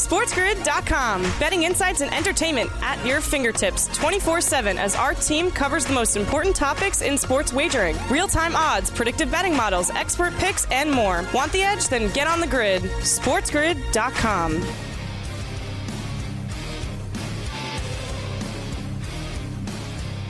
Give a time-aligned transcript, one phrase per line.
[0.00, 1.22] SportsGrid.com.
[1.38, 6.16] Betting insights and entertainment at your fingertips 24 7 as our team covers the most
[6.16, 11.24] important topics in sports wagering real time odds, predictive betting models, expert picks, and more.
[11.34, 11.88] Want the edge?
[11.88, 12.82] Then get on the grid.
[12.82, 14.62] SportsGrid.com.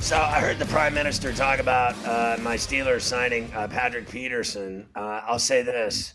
[0.00, 4.89] So I heard the prime minister talk about uh, my Steelers signing uh, Patrick Peterson.
[4.96, 6.14] Uh, I'll say this: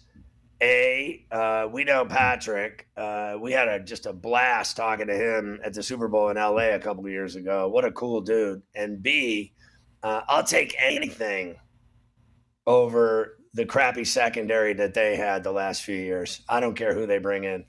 [0.66, 2.88] a, uh, we know Patrick.
[2.98, 6.38] Uh, we had a just a blast talking to him at the Super Bowl in
[6.38, 7.68] LA a couple of years ago.
[7.68, 8.62] What a cool dude!
[8.74, 9.54] And B,
[10.04, 11.56] will uh, take anything
[12.68, 16.42] over the crappy secondary that they had the last few years.
[16.50, 17.66] I don't care who they bring in.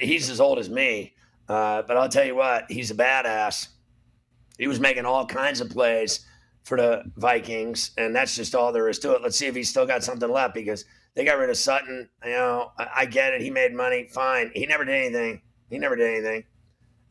[0.00, 1.14] he's as old as me,
[1.46, 3.68] but I'll tell you what: he's a badass
[4.58, 6.20] he was making all kinds of plays
[6.64, 9.22] for the Vikings, and that's just all there is to it.
[9.22, 10.84] Let's see if he's still got something left because
[11.16, 12.08] they got rid of Sutton.
[12.24, 13.40] You know, I, I get it.
[13.40, 14.06] He made money.
[14.12, 14.52] Fine.
[14.54, 15.42] He never did anything.
[15.68, 16.44] He never did anything.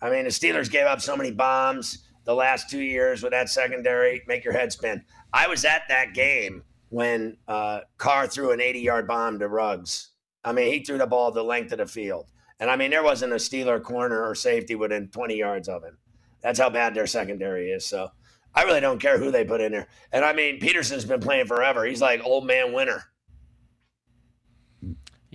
[0.02, 3.50] I mean, the Steelers gave up so many bombs the last two years with that
[3.50, 4.22] secondary.
[4.28, 5.04] Make your head spin.
[5.34, 10.12] I was at that game when uh, Carr threw an 80 yard bomb to Ruggs.
[10.44, 12.28] I mean, he threw the ball the length of the field.
[12.60, 15.98] And I mean, there wasn't a Steeler corner or safety within 20 yards of him.
[16.42, 17.86] That's how bad their secondary is.
[17.86, 18.10] So
[18.54, 19.88] I really don't care who they put in there.
[20.12, 21.86] And I mean, Peterson's been playing forever.
[21.86, 23.04] He's like old man winner.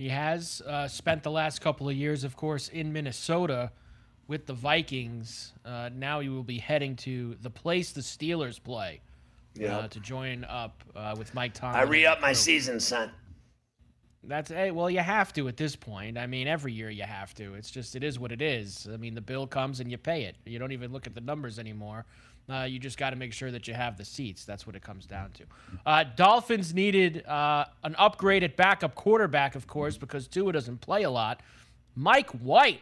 [0.01, 3.71] He has uh, spent the last couple of years, of course, in Minnesota
[4.25, 5.53] with the Vikings.
[5.63, 9.01] Uh, now he will be heading to the place the Steelers play
[9.53, 9.77] yeah.
[9.77, 11.79] uh, to join up uh, with Mike Tomlin.
[11.79, 13.11] I re up my season, son.
[14.23, 16.17] That's hey, well, you have to at this point.
[16.17, 17.53] I mean, every year you have to.
[17.53, 18.89] It's just it is what it is.
[18.91, 20.35] I mean, the bill comes and you pay it.
[20.47, 22.07] You don't even look at the numbers anymore.
[22.49, 24.43] Uh, you just got to make sure that you have the seats.
[24.45, 25.43] That's what it comes down to.
[25.85, 31.03] Uh, Dolphins needed uh, an upgrade at backup quarterback, of course, because Tua doesn't play
[31.03, 31.41] a lot.
[31.95, 32.81] Mike White,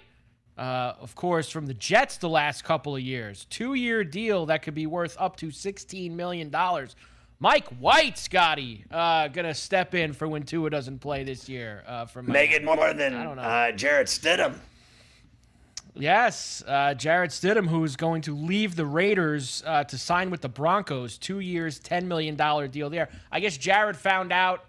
[0.57, 4.75] uh, of course, from the Jets the last couple of years, two-year deal that could
[4.75, 6.95] be worth up to sixteen million dollars.
[7.41, 11.83] Mike White, Scotty, uh, gonna step in for when Tua doesn't play this year.
[11.87, 14.55] Uh, for make it more than uh, Jarrett Stidham.
[15.99, 20.49] Yes, uh, Jarrett Stidham, who's going to leave the Raiders uh, to sign with the
[20.49, 23.09] Broncos, two years, ten million dollar deal there.
[23.31, 24.65] I guess Jared found out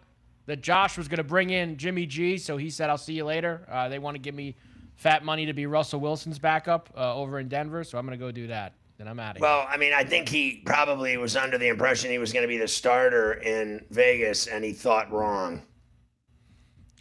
[0.47, 3.25] that Josh was going to bring in Jimmy G, so he said, "I'll see you
[3.25, 4.57] later." Uh, they want to give me
[4.97, 8.25] fat money to be Russell Wilson's backup uh, over in Denver, so I'm going to
[8.25, 9.65] go do that then I'm out of well, here.
[9.65, 12.49] Well, I mean, I think he probably was under the impression he was going to
[12.49, 15.63] be the starter in Vegas, and he thought wrong.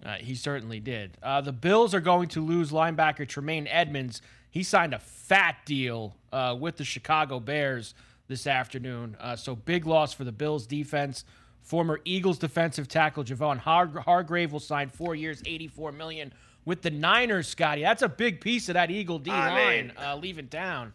[0.05, 1.17] Uh, he certainly did.
[1.21, 4.21] Uh, the Bills are going to lose linebacker Tremaine Edmunds.
[4.49, 7.93] He signed a fat deal uh, with the Chicago Bears
[8.27, 9.17] this afternoon.
[9.19, 11.25] Uh, so big loss for the Bills defense.
[11.61, 16.33] Former Eagles defensive tackle Javon Har- Hargrave will sign four years, 84 million
[16.65, 17.81] with the Niners, Scotty.
[17.81, 20.93] That's a big piece of that Eagle D line uh, leaving town.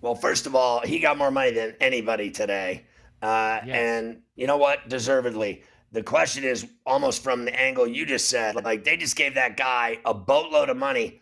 [0.00, 2.84] Well, first of all, he got more money than anybody today.
[3.20, 3.76] Uh, yes.
[3.76, 4.88] And you know what?
[4.88, 5.62] Deservedly.
[5.92, 8.54] The question is almost from the angle you just said.
[8.54, 11.20] Like they just gave that guy a boatload of money.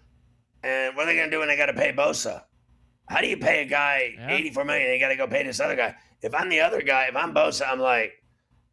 [0.63, 2.43] And what are they going to do when they got to pay Bosa?
[3.09, 4.31] How do you pay a guy yeah.
[4.31, 4.89] 84 million?
[4.89, 5.95] They got to go pay this other guy.
[6.21, 8.13] If I'm the other guy, if I'm Bosa, I'm like,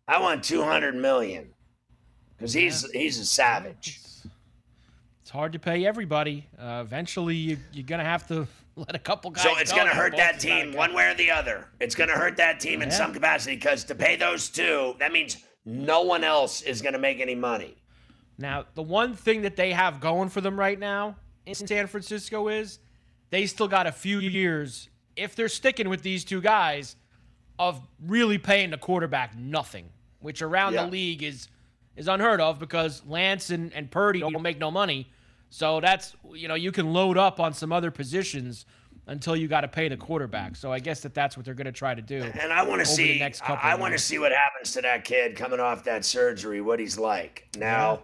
[0.07, 1.47] I want 200 million
[2.37, 3.01] because he's yeah.
[3.01, 3.99] he's a savage.
[4.01, 4.27] It's,
[5.21, 6.45] it's, hard to pay everybody.
[6.59, 9.43] Uh, eventually, you, you're going to have to let a couple guys.
[9.43, 11.69] So it's going to hurt that team one way or the other.
[11.79, 12.87] It's going to hurt that team yeah.
[12.87, 16.93] in some capacity because to pay those two, that means no one else is going
[16.93, 17.75] to make any money.
[18.37, 21.15] Now, the one thing that they have going for them right now
[21.45, 22.79] in San Francisco is
[23.29, 26.95] they still got a few years, if they're sticking with these two guys,
[27.57, 29.89] of really paying the quarterback nothing,
[30.19, 30.85] which around yeah.
[30.85, 31.47] the league is
[31.95, 35.09] is unheard of because Lance and, and Purdy don't make no money.
[35.49, 38.65] So that's you know you can load up on some other positions
[39.07, 40.55] until you got to pay the quarterback.
[40.55, 42.23] So I guess that that's what they're going to try to do.
[42.39, 43.19] And I want to see.
[43.19, 46.61] next couple I want to see what happens to that kid coming off that surgery.
[46.61, 47.93] What he's like now.
[47.93, 47.99] Yeah.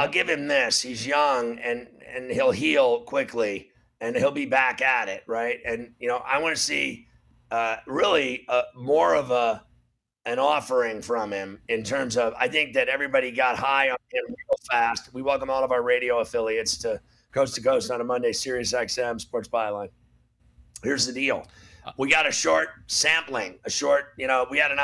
[0.00, 0.80] I'll give him this.
[0.80, 3.70] He's young and and he'll heal quickly
[4.00, 5.60] and he'll be back at it, right?
[5.64, 7.06] And you know, I want to see
[7.50, 9.62] uh, really uh, more of a
[10.26, 12.34] an offering from him in terms of.
[12.38, 15.12] I think that everybody got high on him real fast.
[15.12, 17.00] We welcome all of our radio affiliates to
[17.32, 19.90] Coast to Coast on a Monday, Sirius XM Sports Byline.
[20.84, 21.46] Here's the deal.
[21.98, 24.78] We got a short sampling, a short, you know, we had an,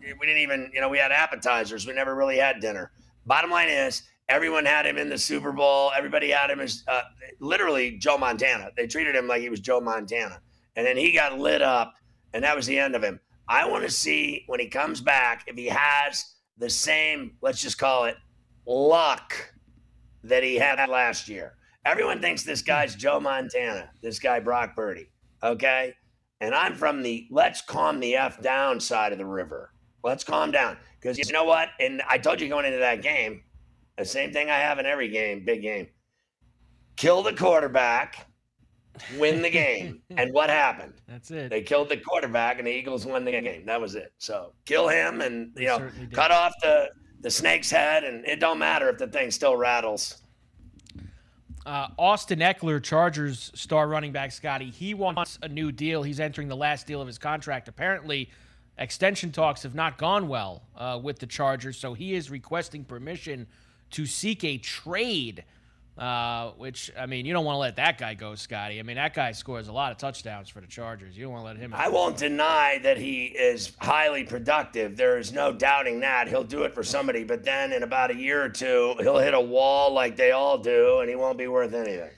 [0.00, 1.86] we didn't even, you know, we had appetizers.
[1.86, 2.92] We never really had dinner.
[3.24, 5.90] Bottom line is, everyone had him in the Super Bowl.
[5.96, 7.02] Everybody had him as uh,
[7.40, 8.70] literally Joe Montana.
[8.76, 10.40] They treated him like he was Joe Montana.
[10.76, 11.94] And then he got lit up,
[12.32, 13.18] and that was the end of him.
[13.48, 17.78] I want to see when he comes back if he has the same, let's just
[17.78, 18.16] call it
[18.66, 19.34] luck
[20.24, 21.54] that he had last year.
[21.84, 25.08] Everyone thinks this guy's Joe Montana, this guy Brock Purdy.
[25.46, 25.94] Okay.
[26.40, 29.72] And I'm from the let's calm the F down side of the river.
[30.02, 30.76] Let's calm down.
[31.00, 31.70] Because you know what?
[31.80, 33.42] And I told you going into that game,
[33.96, 35.86] the same thing I have in every game, big game.
[36.96, 38.26] Kill the quarterback,
[39.18, 40.02] win the game.
[40.16, 40.94] and what happened?
[41.08, 41.50] That's it.
[41.50, 43.64] They killed the quarterback and the Eagles won the game.
[43.66, 44.12] That was it.
[44.18, 46.90] So kill him and you know, cut off the
[47.20, 50.22] the snake's head and it don't matter if the thing still rattles.
[51.66, 56.04] Uh, Austin Ekeler, Chargers star running back Scotty, he wants a new deal.
[56.04, 57.66] He's entering the last deal of his contract.
[57.66, 58.30] Apparently,
[58.78, 63.48] extension talks have not gone well uh, with the Chargers, so he is requesting permission
[63.90, 65.42] to seek a trade
[65.98, 68.78] uh, which I mean, you don't want to let that guy go, Scotty.
[68.78, 71.16] I mean, that guy scores a lot of touchdowns for the Chargers.
[71.16, 71.72] You don't want to let him.
[71.72, 74.96] I won't deny that he is highly productive.
[74.96, 77.24] There is no doubting that he'll do it for somebody.
[77.24, 80.58] But then in about a year or two, he'll hit a wall like they all
[80.58, 82.10] do, and he won't be worth anything.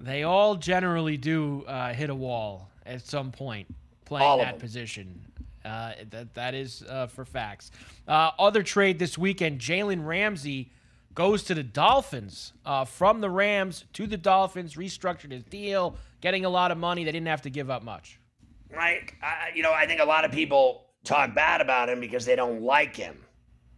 [0.00, 3.72] They all generally do uh, hit a wall at some point
[4.04, 5.20] playing that position.
[5.64, 7.70] Uh, that that is uh, for facts.
[8.08, 10.72] Uh, other trade this weekend: Jalen Ramsey
[11.14, 16.44] goes to the Dolphins uh, from the Rams to the Dolphins, restructured his deal, getting
[16.44, 17.04] a lot of money.
[17.04, 18.18] They didn't have to give up much.
[18.74, 19.12] Right.
[19.22, 22.36] I, you know, I think a lot of people talk bad about him because they
[22.36, 23.18] don't like him.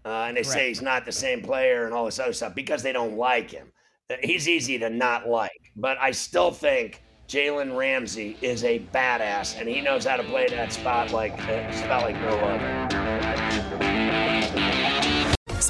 [0.04, 0.54] Uh, and they Correct.
[0.54, 3.50] say he's not the same player and all this other stuff because they don't like
[3.50, 3.72] him.
[4.10, 5.72] Uh, he's easy to not like.
[5.76, 10.46] But I still think Jalen Ramsey is a badass and he knows how to play
[10.48, 13.43] that spot like, uh, spot like no other.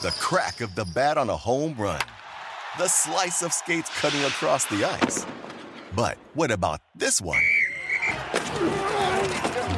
[0.00, 2.00] the crack of the bat on a home run,
[2.78, 5.26] the slice of skates cutting across the ice.
[5.94, 7.42] But what about this one?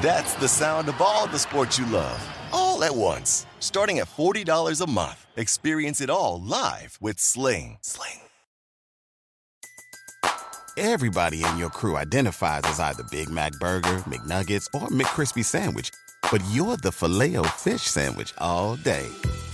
[0.01, 3.47] That's the sound of all the sports you love, all at once.
[3.59, 7.79] Starting at $40 a month, experience it all live with Sling.
[7.83, 8.21] Sling.
[10.79, 15.91] Everybody in your crew identifies as either Big Mac Burger, McNuggets, or McCrispy Sandwich,
[16.31, 19.07] but you're the Filet-O-Fish Sandwich all day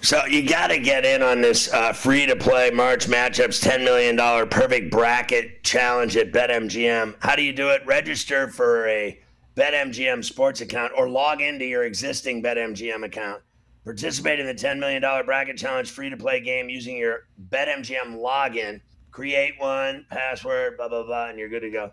[0.00, 3.84] So you got to get in on this uh, free to play March matchups $10
[3.84, 4.16] million
[4.48, 7.16] perfect bracket challenge at BetMGM.
[7.18, 7.84] How do you do it?
[7.84, 9.20] Register for a
[9.56, 13.42] BetMGM sports account or log into your existing BetMGM account.
[13.84, 18.80] Participate in the $10 million bracket challenge free to play game using your BetMGM login.
[19.10, 21.90] Create one, password, blah, blah, blah, and you're good to go.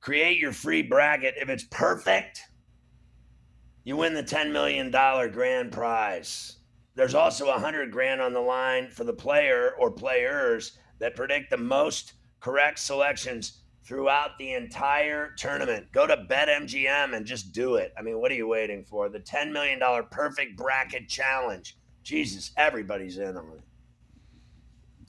[0.00, 1.34] create your free bracket.
[1.36, 2.40] If it's perfect,
[3.84, 6.56] you win the $10 million grand prize.
[6.94, 11.50] There's also a hundred grand on the line for the player or players that predict
[11.50, 15.86] the most correct selections throughout the entire tournament.
[15.92, 17.92] Go to BetMGM and just do it.
[17.98, 19.08] I mean, what are you waiting for?
[19.08, 21.76] The $10 million perfect bracket challenge.
[22.02, 23.60] Jesus, everybody's in on it.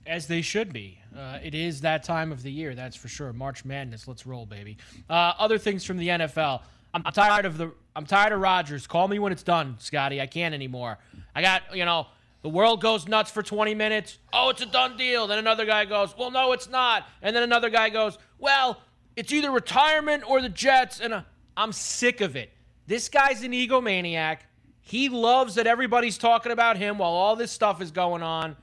[0.08, 1.00] As they should be.
[1.16, 3.32] Uh, it is that time of the year, that's for sure.
[3.32, 4.78] March Madness, let's roll, baby.
[5.10, 6.62] Uh, other things from the NFL.
[6.94, 7.72] I'm tired of the.
[7.96, 8.88] I'm tired of Rodgers.
[8.88, 10.22] Call me when it's done, Scotty.
[10.22, 10.98] I can't anymore.
[11.36, 12.08] I got you know
[12.46, 14.20] the world goes nuts for 20 minutes.
[14.32, 15.26] Oh, it's a done deal.
[15.26, 17.08] Then another guy goes, well, no, it's not.
[17.24, 18.84] And then another guy goes, well,
[19.16, 21.00] it's either retirement or the Jets.
[21.00, 21.22] And uh,
[21.58, 22.52] I'm sick of it.
[22.86, 24.42] This guy's an egomaniac.
[24.80, 28.56] He loves that everybody's talking about him while all this stuff is going on.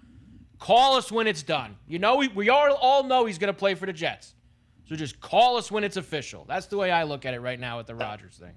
[0.60, 1.76] Call us when it's done.
[1.88, 4.36] You know, we, we all, all know he's going to play for the Jets.
[4.88, 6.44] So just call us when it's official.
[6.46, 8.54] That's the way I look at it right now with the Rodgers thing.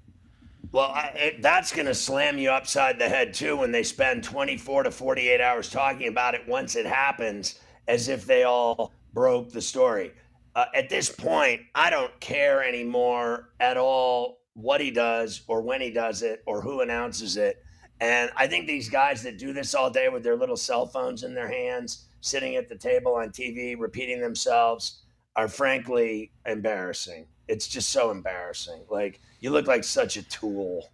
[0.72, 4.24] Well, I, it, that's going to slam you upside the head too when they spend
[4.24, 9.50] 24 to 48 hours talking about it once it happens, as if they all broke
[9.50, 10.12] the story.
[10.54, 15.80] Uh, at this point, I don't care anymore at all what he does or when
[15.80, 17.62] he does it or who announces it.
[18.00, 21.22] And I think these guys that do this all day with their little cell phones
[21.22, 25.02] in their hands, sitting at the table on TV, repeating themselves,
[25.34, 27.26] are frankly embarrassing.
[27.48, 28.84] It's just so embarrassing.
[28.90, 30.90] Like, you look like such a tool.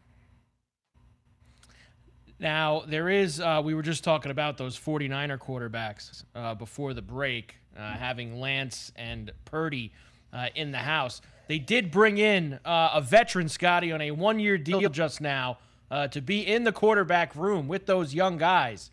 [2.43, 7.01] Now, there is, uh, we were just talking about those 49er quarterbacks uh, before the
[7.01, 9.93] break, uh, having Lance and Purdy
[10.33, 11.21] uh, in the house.
[11.47, 15.59] They did bring in uh, a veteran, Scotty, on a one year deal just now
[15.89, 18.91] uh, to be in the quarterback room with those young guys.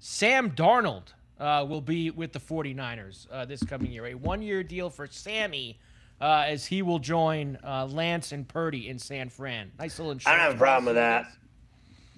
[0.00, 4.06] Sam Darnold will be with the 49ers this coming year.
[4.06, 5.78] A one year deal for Sammy.
[6.20, 9.72] Uh, as he will join uh, Lance and Purdy in San Fran.
[9.78, 10.26] Nice little insurance.
[10.26, 11.26] I don't have a problem with that.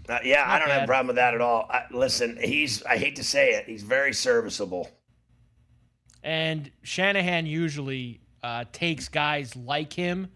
[0.09, 0.75] Uh, yeah, Not I don't bad.
[0.75, 1.69] have a problem with that at all.
[1.71, 4.91] I, listen, he's, I hate to say it, he's very serviceable.
[6.25, 10.31] And Shanahan usually uh, takes guys like him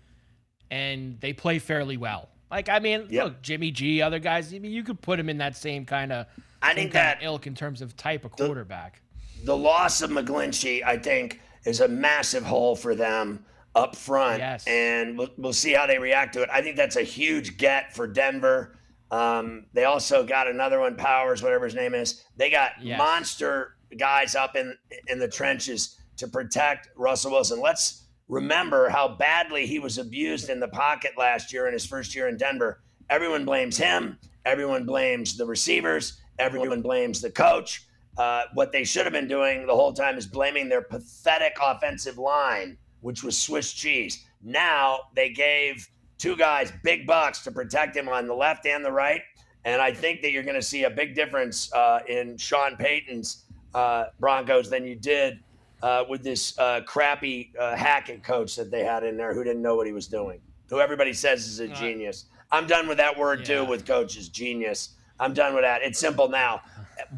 [0.70, 2.28] and they play fairly well.
[2.50, 3.24] Like, I mean, yep.
[3.24, 6.12] look, Jimmy G, other guys, I mean, you could put him in that same kind
[6.12, 6.26] of
[6.62, 9.02] I think that ilk in terms of type of quarterback.
[9.40, 13.44] The, the loss of McGlinchey, I think, is a massive hole for them
[13.76, 14.38] up front.
[14.38, 14.66] Yes.
[14.66, 16.48] And we'll, we'll see how they react to it.
[16.52, 18.78] I think that's a huge get for Denver.
[19.10, 22.24] Um, they also got another one, Powers, whatever his name is.
[22.36, 22.98] They got yes.
[22.98, 27.60] monster guys up in in the trenches to protect Russell Wilson.
[27.60, 32.16] Let's remember how badly he was abused in the pocket last year in his first
[32.16, 32.82] year in Denver.
[33.10, 34.18] Everyone blames him.
[34.44, 36.18] Everyone blames the receivers.
[36.38, 37.86] Everyone blames the coach.
[38.18, 42.16] Uh, what they should have been doing the whole time is blaming their pathetic offensive
[42.16, 44.24] line which was Swiss cheese.
[44.42, 45.88] Now they gave
[46.18, 49.22] two guys big bucks to protect him on the left and the right.
[49.64, 53.44] And I think that you're going to see a big difference uh, in Sean Payton's
[53.74, 55.40] uh, Broncos than you did
[55.82, 59.62] uh, with this uh, crappy uh, Hackett coach that they had in there who didn't
[59.62, 62.26] know what he was doing, who everybody says is a genius.
[62.52, 63.46] I'm done with that word yeah.
[63.46, 64.90] too with coaches, genius.
[65.18, 65.82] I'm done with that.
[65.82, 66.60] It's simple now.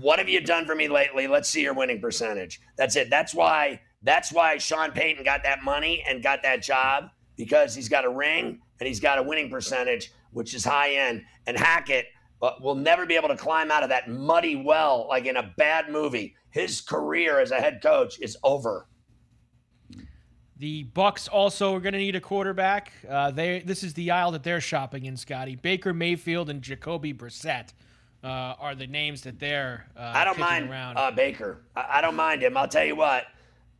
[0.00, 1.26] What have you done for me lately?
[1.26, 2.61] Let's see your winning percentage.
[2.76, 3.11] That's it.
[3.11, 7.88] That's why that's why Sean Payton got that money and got that job because he's
[7.88, 11.24] got a ring and he's got a winning percentage, which is high end.
[11.46, 12.06] And Hackett
[12.42, 15.52] uh, will never be able to climb out of that muddy well like in a
[15.56, 16.34] bad movie.
[16.50, 18.86] His career as a head coach is over.
[20.56, 22.92] The Bucs also are going to need a quarterback.
[23.08, 25.54] Uh, they this is the aisle that they're shopping in, Scotty.
[25.54, 27.72] Baker Mayfield and Jacoby Brissett
[28.24, 29.86] uh, are the names that they're.
[29.96, 31.62] Uh, I don't mind uh, Baker.
[31.76, 32.56] I, I, don't mind him.
[32.56, 33.26] I'll tell you what.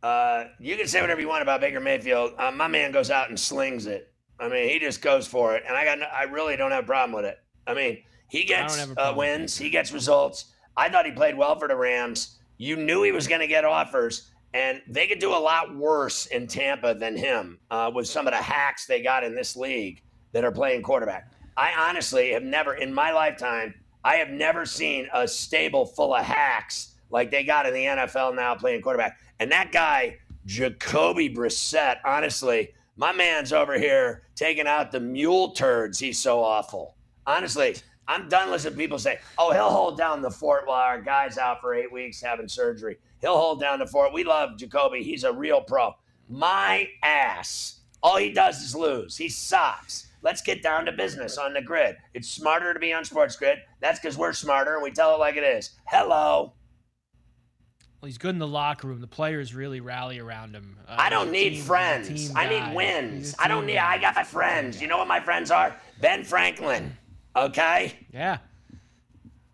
[0.01, 2.31] Uh, you can say whatever you want about Baker Mayfield.
[2.37, 4.11] Uh, my man goes out and slings it.
[4.39, 5.99] I mean, he just goes for it, and I got.
[5.99, 7.39] No, I really don't have a problem with it.
[7.67, 10.53] I mean, he gets uh, wins, he gets results.
[10.77, 12.39] I thought he played well for the Rams.
[12.57, 16.27] You knew he was going to get offers, and they could do a lot worse
[16.27, 20.01] in Tampa than him uh, with some of the hacks they got in this league
[20.31, 21.31] that are playing quarterback.
[21.57, 26.23] I honestly have never, in my lifetime, I have never seen a stable full of
[26.23, 29.17] hacks like they got in the NFL now playing quarterback.
[29.39, 35.99] And that guy, Jacoby Brissett, honestly, my man's over here taking out the mule turds.
[35.99, 36.95] He's so awful.
[37.25, 37.75] Honestly,
[38.07, 41.61] I'm done listening people say, oh, he'll hold down the fort while our guy's out
[41.61, 42.97] for eight weeks having surgery.
[43.21, 44.13] He'll hold down the fort.
[44.13, 45.03] We love Jacoby.
[45.03, 45.93] He's a real pro.
[46.27, 47.79] My ass.
[48.01, 49.15] All he does is lose.
[49.15, 50.07] He sucks.
[50.21, 51.95] Let's get down to business on the grid.
[52.13, 53.59] It's smarter to be on Sports Grid.
[53.79, 55.71] That's because we're smarter and we tell it like it is.
[55.85, 56.53] Hello.
[58.01, 59.01] Well, he's good in the locker room.
[59.01, 60.77] The players really rally around him.
[60.87, 62.31] Uh, I don't need team, friends.
[62.33, 63.35] I need wins.
[63.37, 63.73] I don't need.
[63.73, 63.95] Guy.
[63.95, 64.81] I got my friends.
[64.81, 65.75] You know what my friends are?
[65.99, 66.95] Ben Franklin.
[67.35, 67.93] Okay.
[68.13, 68.37] Yeah.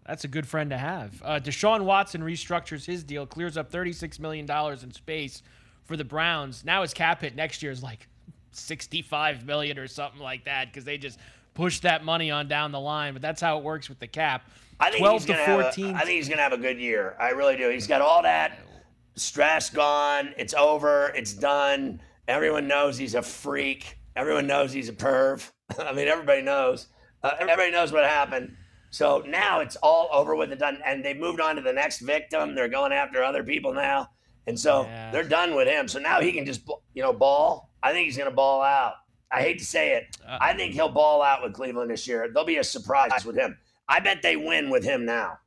[0.05, 1.19] That's a good friend to have.
[1.23, 4.49] Uh, Deshaun Watson restructures his deal, clears up $36 million
[4.83, 5.41] in space
[5.83, 6.63] for the Browns.
[6.63, 8.07] Now his cap hit next year is like
[8.51, 11.17] 65 million or something like that because they just
[11.55, 13.13] push that money on down the line.
[13.13, 14.47] But that's how it works with the cap.
[14.79, 15.85] I think 12 to 14.
[15.85, 17.15] A, I think he's going to have a good year.
[17.19, 17.69] I really do.
[17.69, 18.59] He's got all that
[19.15, 20.33] stress gone.
[20.37, 21.11] It's over.
[21.15, 22.01] It's done.
[22.27, 23.97] Everyone knows he's a freak.
[24.15, 25.49] Everyone knows he's a perv.
[25.79, 26.87] I mean, everybody knows.
[27.23, 28.55] Uh, everybody knows what happened.
[28.91, 30.79] So now it's all over with and done.
[30.85, 32.55] And they moved on to the next victim.
[32.55, 34.09] They're going after other people now.
[34.47, 35.11] And so yeah.
[35.11, 35.87] they're done with him.
[35.87, 36.61] So now he can just,
[36.93, 37.71] you know, ball.
[37.81, 38.93] I think he's going to ball out.
[39.31, 40.17] I hate to say it.
[40.25, 42.29] Uh, I think he'll ball out with Cleveland this year.
[42.31, 43.57] There'll be a surprise with him.
[43.87, 45.39] I bet they win with him now.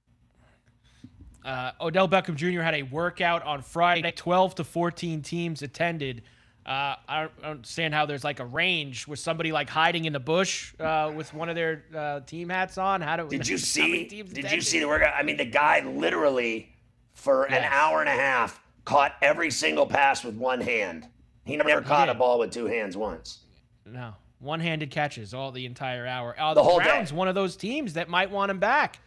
[1.45, 2.61] Uh, Odell Beckham Jr.
[2.61, 4.11] had a workout on Friday.
[4.11, 6.23] 12 to 14 teams attended.
[6.66, 10.21] Uh, I, don't, understand how there's like a range with somebody like hiding in the
[10.21, 13.00] bush uh, with one of their uh, team hats on.
[13.00, 14.07] How do did you see?
[14.07, 14.52] Did attended?
[14.52, 15.14] you see the workout?
[15.16, 16.75] I mean, the guy literally
[17.14, 17.61] for yes.
[17.61, 21.07] an hour and a half caught every single pass with one hand.
[21.47, 22.16] He never he caught did.
[22.16, 23.38] a ball with two hands once.
[23.87, 26.35] No, one-handed catches all the entire hour.
[26.38, 27.16] Uh, the, the whole Browns, day.
[27.16, 29.00] one of those teams that might want him back.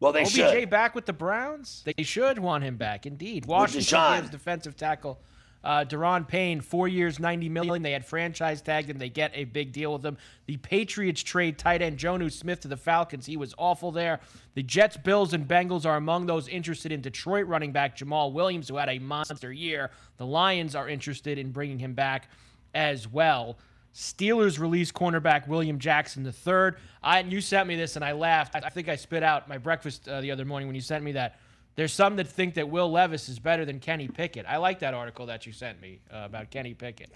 [0.00, 1.84] Well, they should OBJ back with the Browns.
[1.84, 3.46] They should want him back, indeed.
[3.46, 5.20] Washington gives defensive tackle
[5.64, 7.82] uh, Da'Ron Payne, four years, ninety million.
[7.82, 8.98] They had franchise tagged him.
[8.98, 10.16] They get a big deal with him.
[10.46, 13.26] The Patriots trade tight end Jonnu Smith to the Falcons.
[13.26, 14.20] He was awful there.
[14.54, 18.68] The Jets, Bills, and Bengals are among those interested in Detroit running back Jamaal Williams,
[18.68, 19.90] who had a monster year.
[20.16, 22.28] The Lions are interested in bringing him back
[22.74, 23.58] as well.
[23.94, 26.72] Steelers release cornerback William Jackson III.
[27.02, 28.54] I you sent me this and I laughed.
[28.54, 31.12] I think I spit out my breakfast uh, the other morning when you sent me
[31.12, 31.38] that.
[31.74, 34.44] There's some that think that Will Levis is better than Kenny Pickett.
[34.46, 37.10] I like that article that you sent me uh, about Kenny Pickett.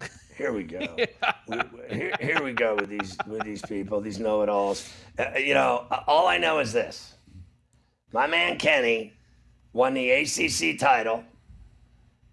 [0.36, 0.96] Here we go.
[1.48, 1.60] we,
[1.90, 4.90] here, here, we go with these with these people, these know-it-alls.
[5.18, 7.14] Uh, you know, all I know is this:
[8.12, 9.12] my man Kenny
[9.74, 11.22] won the ACC title.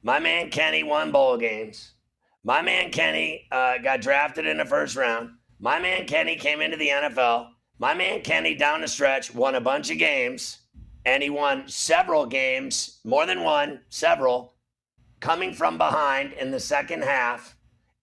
[0.02, 1.92] My man Kenny won bowl games.
[2.50, 5.30] My man Kenny uh, got drafted in the first round.
[5.60, 7.50] My man Kenny came into the NFL.
[7.78, 10.58] My man Kenny down the stretch won a bunch of games,
[11.06, 14.56] and he won several games, more than one, several,
[15.20, 17.56] coming from behind in the second half,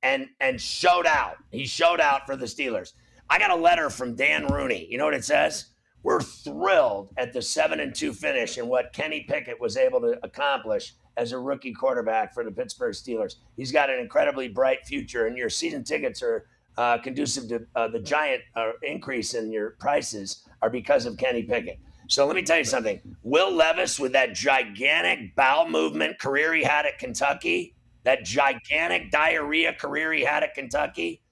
[0.05, 1.39] and and showed out.
[1.51, 2.93] He showed out for the Steelers.
[3.29, 4.87] I got a letter from Dan Rooney.
[4.89, 5.71] You know what it says?
[6.05, 10.21] We're thrilled at the seven and two finish and what Kenny Pickett was able to
[10.23, 13.37] accomplish as a rookie quarterback for the Pittsburgh Steelers.
[13.57, 17.89] He's got an incredibly bright future, and your season tickets are uh, conducive to uh,
[17.89, 21.79] the giant uh, increase in your prices are because of Kenny Pickett.
[22.09, 23.01] So let me tell you something.
[23.23, 27.75] Will Levis, with that gigantic bowel movement career he had at Kentucky,
[28.05, 31.23] that gigantic diarrhea career he had at Kentucky,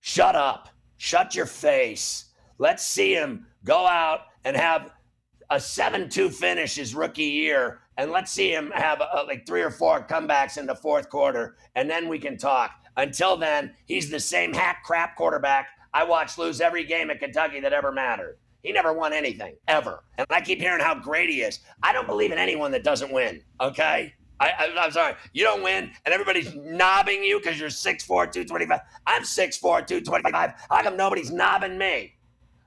[0.00, 0.68] shut up.
[0.98, 2.26] Shut your face.
[2.58, 4.90] Let's see him go out and have
[5.50, 9.62] a 7 2 finish his rookie year and let's see him have uh, like three
[9.62, 12.70] or four comebacks in the fourth quarter, and then we can talk.
[12.96, 17.60] Until then, he's the same hack crap quarterback I watched lose every game at Kentucky
[17.60, 18.38] that ever mattered.
[18.62, 20.04] He never won anything, ever.
[20.16, 21.60] And I keep hearing how great he is.
[21.82, 24.14] I don't believe in anyone that doesn't win, okay?
[24.40, 25.14] I, am sorry.
[25.32, 28.80] You don't win, and everybody's knobbing you because you're 6'4, 225.
[29.06, 30.52] I'm 6'4, 225.
[30.70, 32.14] How come nobody's knobbing me?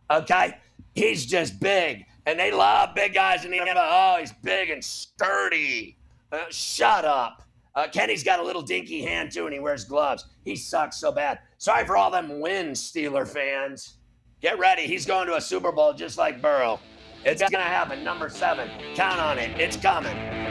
[0.10, 0.58] Okay?
[0.94, 3.76] He's just big and they love big guys in the NFL.
[3.78, 5.98] Oh, he's big and sturdy.
[6.32, 7.44] Uh, shut up.
[7.74, 10.26] Uh, Kenny's got a little dinky hand too, and he wears gloves.
[10.44, 11.40] He sucks so bad.
[11.58, 13.98] Sorry for all them wins, Steeler fans.
[14.42, 14.84] Get ready.
[14.84, 16.80] He's going to a Super Bowl just like Burrow.
[17.24, 18.04] It's going to happen.
[18.04, 18.70] Number seven.
[18.96, 19.60] Count on it.
[19.60, 20.51] It's coming.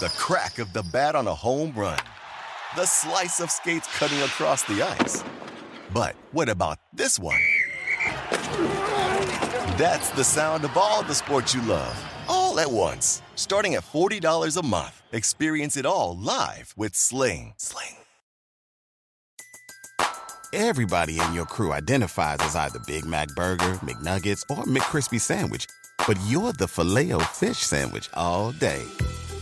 [0.00, 1.98] the crack of the bat on a home run,
[2.76, 5.22] the slice of skates cutting across the ice.
[5.92, 7.38] But what about this one?
[9.78, 11.96] That's the sound of all the sports you love,
[12.28, 13.22] all at once.
[13.36, 17.54] Starting at $40 a month, experience it all live with Sling.
[17.56, 17.96] Sling.
[20.52, 25.66] Everybody in your crew identifies as either Big Mac Burger, McNuggets, or McCrispy Sandwich.
[26.06, 28.84] But you're the Filet-O-Fish Sandwich all day.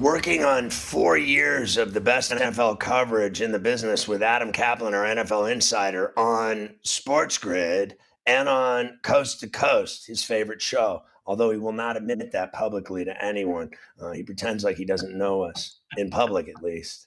[0.00, 4.92] Working on four years of the best NFL coverage in the business with Adam Kaplan,
[4.92, 11.02] our NFL insider, on Sports Grid and on Coast to Coast, his favorite show.
[11.24, 15.16] Although he will not admit that publicly to anyone, uh, he pretends like he doesn't
[15.16, 17.06] know us in public, at least.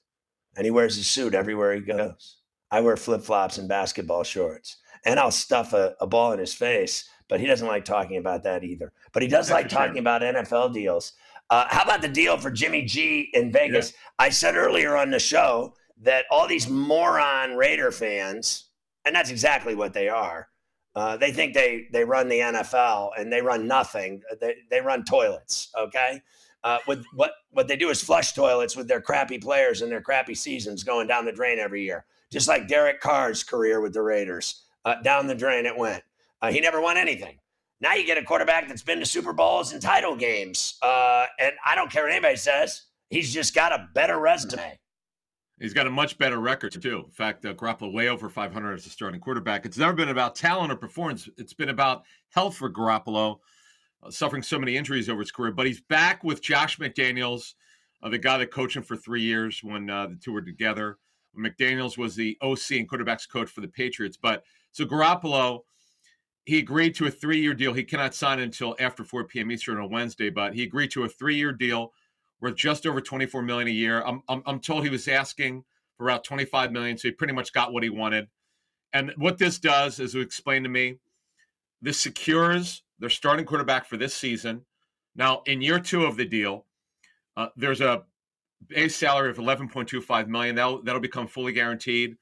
[0.58, 2.38] And he wears a suit everywhere he goes.
[2.71, 6.56] I wear flip flops and basketball shorts, and I'll stuff a, a ball in his
[6.56, 7.08] face.
[7.28, 8.91] But he doesn't like talking about that either.
[9.13, 11.13] But he does like talking about NFL deals.
[11.50, 13.92] Uh, how about the deal for Jimmy G in Vegas?
[13.92, 14.26] Yeah.
[14.26, 18.66] I said earlier on the show that all these moron Raider fans,
[19.06, 20.48] and that's exactly what they are.
[20.96, 24.22] Uh, they think they they run the NFL and they run nothing.
[24.40, 25.70] They they run toilets.
[25.78, 26.22] Okay,
[26.64, 30.02] uh, with what what they do is flush toilets with their crappy players and their
[30.02, 32.06] crappy seasons going down the drain every year.
[32.32, 36.04] Just like Derek Carr's career with the Raiders, uh, down the drain it went.
[36.42, 37.40] Uh, he never won anything.
[37.82, 40.78] Now you get a quarterback that's been to Super Bowls and title games.
[40.82, 42.84] Uh, and I don't care what anybody says.
[43.10, 44.78] He's just got a better resume.
[45.60, 47.04] He's got a much better record too.
[47.06, 49.65] In fact, uh, Garoppolo way over 500 as a starting quarterback.
[49.65, 51.30] It's never been about talent or performance.
[51.38, 53.39] It's been about health for Garoppolo,
[54.04, 55.52] uh, suffering so many injuries over his career.
[55.52, 57.56] But he's back with Josh McDaniels,
[58.04, 60.98] uh, the guy that coached him for three years when uh, the two were together.
[61.38, 64.18] McDaniels was the OC and quarterbacks coach for the Patriots.
[64.18, 65.63] But so Garoppolo
[66.50, 67.74] he agreed to a three-year deal.
[67.74, 69.52] He cannot sign until after 4 p.m.
[69.52, 71.94] Eastern on Wednesday, but he agreed to a three-year deal
[72.42, 74.02] worth just over 24 million a year.
[74.02, 75.64] I'm, I'm, I'm told he was asking
[75.96, 78.30] for about 25 million, so he pretty much got what he wanted.
[78.94, 80.96] And what this does, as you explained to me,
[81.84, 84.66] this secures their starting quarterback for this season.
[85.16, 86.66] Now, in year two of the deal,
[87.38, 88.06] uh, there's a
[88.66, 90.56] base salary of 11.25 million.
[90.56, 92.18] That'll that'll become fully guaranteed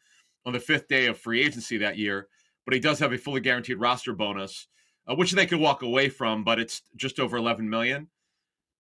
[0.45, 2.27] on the fifth day of free agency that year
[2.67, 4.67] but he does have a fully guaranteed roster bonus,
[5.07, 8.09] uh, which they could walk away from, but it's just over 11 million.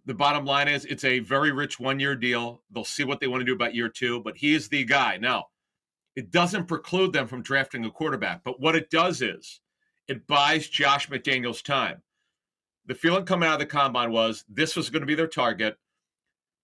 [0.05, 2.61] The bottom line is it's a very rich one year deal.
[2.69, 5.15] They'll see what they want to do about year two, but he is the guy.
[5.15, 5.45] Now,
[6.17, 9.61] it doesn't preclude them from drafting a quarterback, but what it does is
[10.09, 12.01] it buys Josh McDaniels time.
[12.87, 15.77] The feeling coming out of the combine was this was going to be their target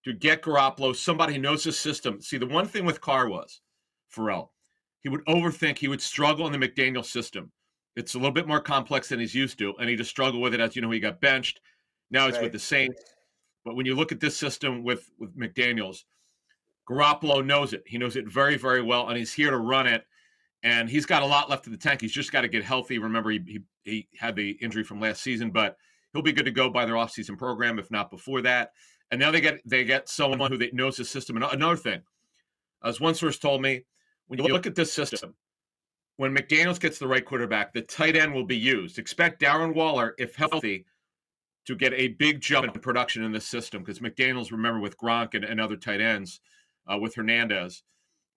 [0.03, 2.19] to get Garoppolo, somebody who knows the system.
[2.19, 3.61] See, the one thing with Carr was,
[4.09, 4.52] Ferrall,
[5.03, 5.77] he would overthink.
[5.77, 7.51] He would struggle in the McDaniel system.
[7.95, 10.53] It's a little bit more complex than he's used to, and he just struggled with
[10.53, 10.59] it.
[10.59, 11.59] As you know, he got benched.
[12.09, 12.43] Now he's right.
[12.43, 13.01] with the Saints.
[13.65, 16.05] But when you look at this system with with McDaniel's,
[16.89, 17.83] Garoppolo knows it.
[17.85, 20.05] He knows it very, very well, and he's here to run it.
[20.63, 21.99] And he's got a lot left in the tank.
[21.99, 22.97] He's just got to get healthy.
[22.97, 25.75] Remember, he, he, he had the injury from last season, but
[26.13, 28.71] he'll be good to go by their offseason program, if not before that.
[29.11, 31.35] And now they get they get someone who knows the system.
[31.35, 32.01] And another thing,
[32.83, 33.83] as one source told me,
[34.27, 35.35] when you look at this system,
[36.17, 38.99] when McDaniels gets the right quarterback, the tight end will be used.
[38.99, 40.85] Expect Darren Waller, if healthy,
[41.65, 45.33] to get a big jump in production in this system because McDaniels, remember, with Gronk
[45.33, 46.39] and, and other tight ends,
[46.91, 47.83] uh, with Hernandez,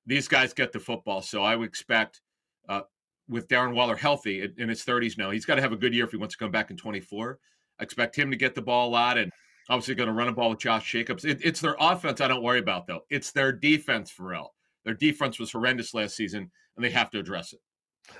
[0.07, 1.21] these guys get the football.
[1.21, 2.21] So I would expect
[2.69, 2.83] uh,
[3.29, 6.05] with Darren Waller healthy in his 30s now, he's got to have a good year
[6.05, 7.39] if he wants to come back in 24.
[7.79, 9.33] I expect him to get the ball a lot and
[9.69, 11.25] obviously going to run a ball with Josh Jacobs.
[11.25, 13.01] It, it's their offense I don't worry about, though.
[13.11, 14.55] It's their defense, Ferrall.
[14.87, 17.61] Their defense was horrendous last season, and they have to address it.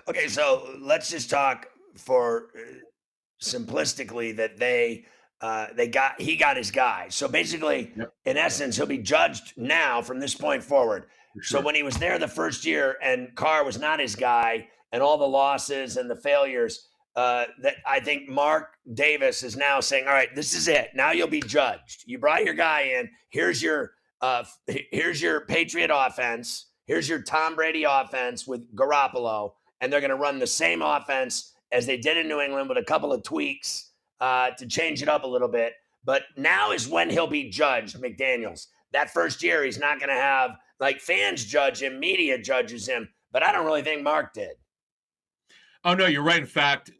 [0.09, 2.75] Okay, so let's just talk for uh,
[3.41, 5.07] simplistically that they
[5.41, 7.07] uh, they got he got his guy.
[7.09, 8.13] So basically, yep.
[8.25, 11.07] in essence, he'll be judged now from this point forward.
[11.41, 11.61] Sure.
[11.61, 15.03] So when he was there the first year and Carr was not his guy, and
[15.03, 20.09] all the losses and the failures, uh, that I think Mark Davis is now saying,
[20.09, 20.89] "All right, this is it.
[20.95, 22.03] Now you'll be judged.
[22.07, 23.09] You brought your guy in.
[23.29, 23.93] Here's your
[24.27, 24.45] uh,
[24.91, 26.67] here's your Patriot offense.
[26.87, 31.53] Here's your Tom Brady offense with Garoppolo, and they're going to run the same offense
[31.71, 35.09] as they did in New England with a couple of tweaks uh, to change it
[35.09, 35.75] up a little bit.
[36.05, 38.67] But now is when he'll be judged, McDaniels.
[38.93, 43.09] That first year, he's not going to have like fans judge him, media judges him.
[43.33, 44.57] But I don't really think Mark did.
[45.85, 46.41] Oh no, you're right.
[46.41, 46.91] In fact,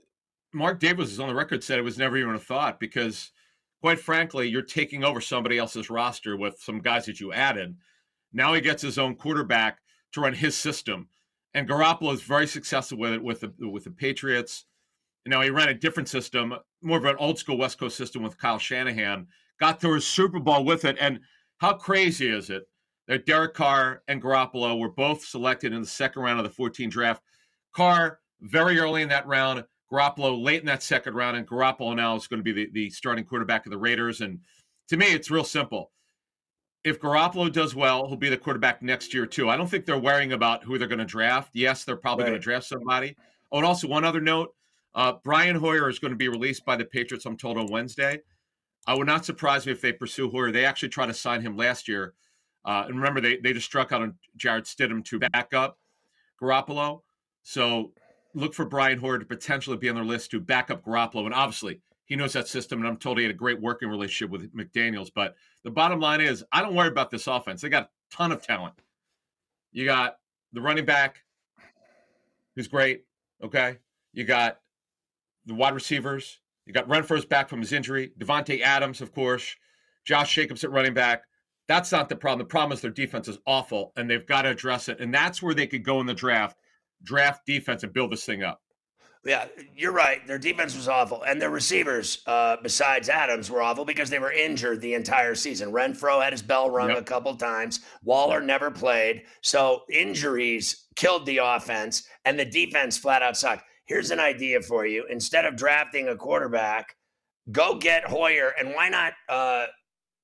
[0.53, 3.33] Mark Davis is on the record said it was never even a thought because,
[3.81, 7.77] quite frankly, you're taking over somebody else's roster with some guys that you added.
[8.33, 9.79] Now he gets his own quarterback
[10.13, 11.09] to run his system,
[11.55, 14.65] and Garoppolo is very successful with it with the with the Patriots.
[15.27, 18.39] Now he ran a different system, more of an old school West Coast system with
[18.39, 19.27] Kyle Shanahan.
[19.59, 21.21] Got to a Super Bowl with it, and
[21.59, 22.69] how crazy is it
[23.09, 26.91] that Derek Carr and Garoppolo were both selected in the second round of the 14
[26.91, 27.23] draft?
[27.73, 32.17] Carr very early in that round, Garoppolo late in that second round, and Garoppolo now
[32.17, 34.21] is going to be the, the starting quarterback of the Raiders.
[34.21, 34.41] And
[34.89, 35.93] to me, it's real simple.
[36.85, 39.49] If Garoppolo does well, he'll be the quarterback next year too.
[39.49, 41.51] I don't think they're worrying about who they're going to draft.
[41.53, 42.31] Yes, they're probably right.
[42.31, 43.17] going to draft somebody.
[43.51, 44.55] Oh, and also one other note:
[44.95, 47.27] uh, Brian Hoyer is going to be released by the Patriots.
[47.27, 48.21] I'm told on Wednesday.
[48.87, 50.53] I would not surprise me if they pursue Hoyer.
[50.53, 52.15] They actually tried to sign him last year,
[52.65, 55.79] uh, and remember they they just struck out on Jarrett Stidham to back up
[56.41, 57.01] Garoppolo.
[57.43, 57.93] So
[58.37, 61.25] look for Brian Hoyer to potentially be on their list to back up Garoppolo.
[61.25, 64.31] And obviously, he knows that system, and I'm told he had a great working relationship
[64.31, 65.11] with McDaniels.
[65.13, 67.63] But the bottom line is, I don't worry about this offense.
[67.63, 68.75] They got a ton of talent.
[69.73, 70.19] You got
[70.53, 71.25] the running back,
[72.55, 73.05] who's great.
[73.43, 73.79] Okay.
[74.13, 74.61] You got
[75.47, 76.39] the wide receivers.
[76.67, 78.13] You got Renfrow's back from his injury.
[78.19, 79.57] Davante Adams, of course.
[80.05, 81.25] Josh Jacobs at running back.
[81.69, 82.47] That's not the problem.
[82.47, 85.01] The problem is their defense is awful, and they've got to address it.
[85.01, 86.57] And that's where they could go in the draft
[87.03, 88.61] draft defense and build this thing up.
[89.27, 90.25] Yeah, you're right.
[90.25, 94.31] Their defense was awful, and their receivers, uh, besides Adams, were awful because they were
[94.31, 95.73] injured the entire season.
[95.73, 96.99] Renfrow had his bell rung yep.
[96.99, 97.81] a couple times.
[98.05, 103.65] Waller never played, so injuries killed the offense, and the defense flat out sucked.
[103.87, 106.95] Here's an idea for you: instead of drafting a quarterback,
[107.51, 109.67] go get Hoyer, and why not uh,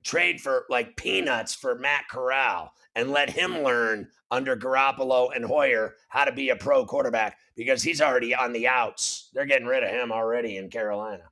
[0.02, 5.94] trade for like peanuts for Matt Corral and let him learn under Garoppolo and Hoyer
[6.08, 9.30] how to be a pro quarterback because he's already on the outs.
[9.32, 11.24] They're getting rid of him already in Carolina.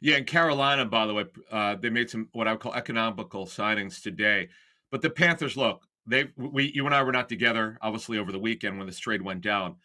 [0.00, 3.46] Yeah, in Carolina, by the way, uh, they made some what I would call economical
[3.46, 4.48] signings today.
[4.90, 8.38] But the Panthers, look, they we you and I were not together, obviously, over the
[8.38, 9.76] weekend when this trade went down.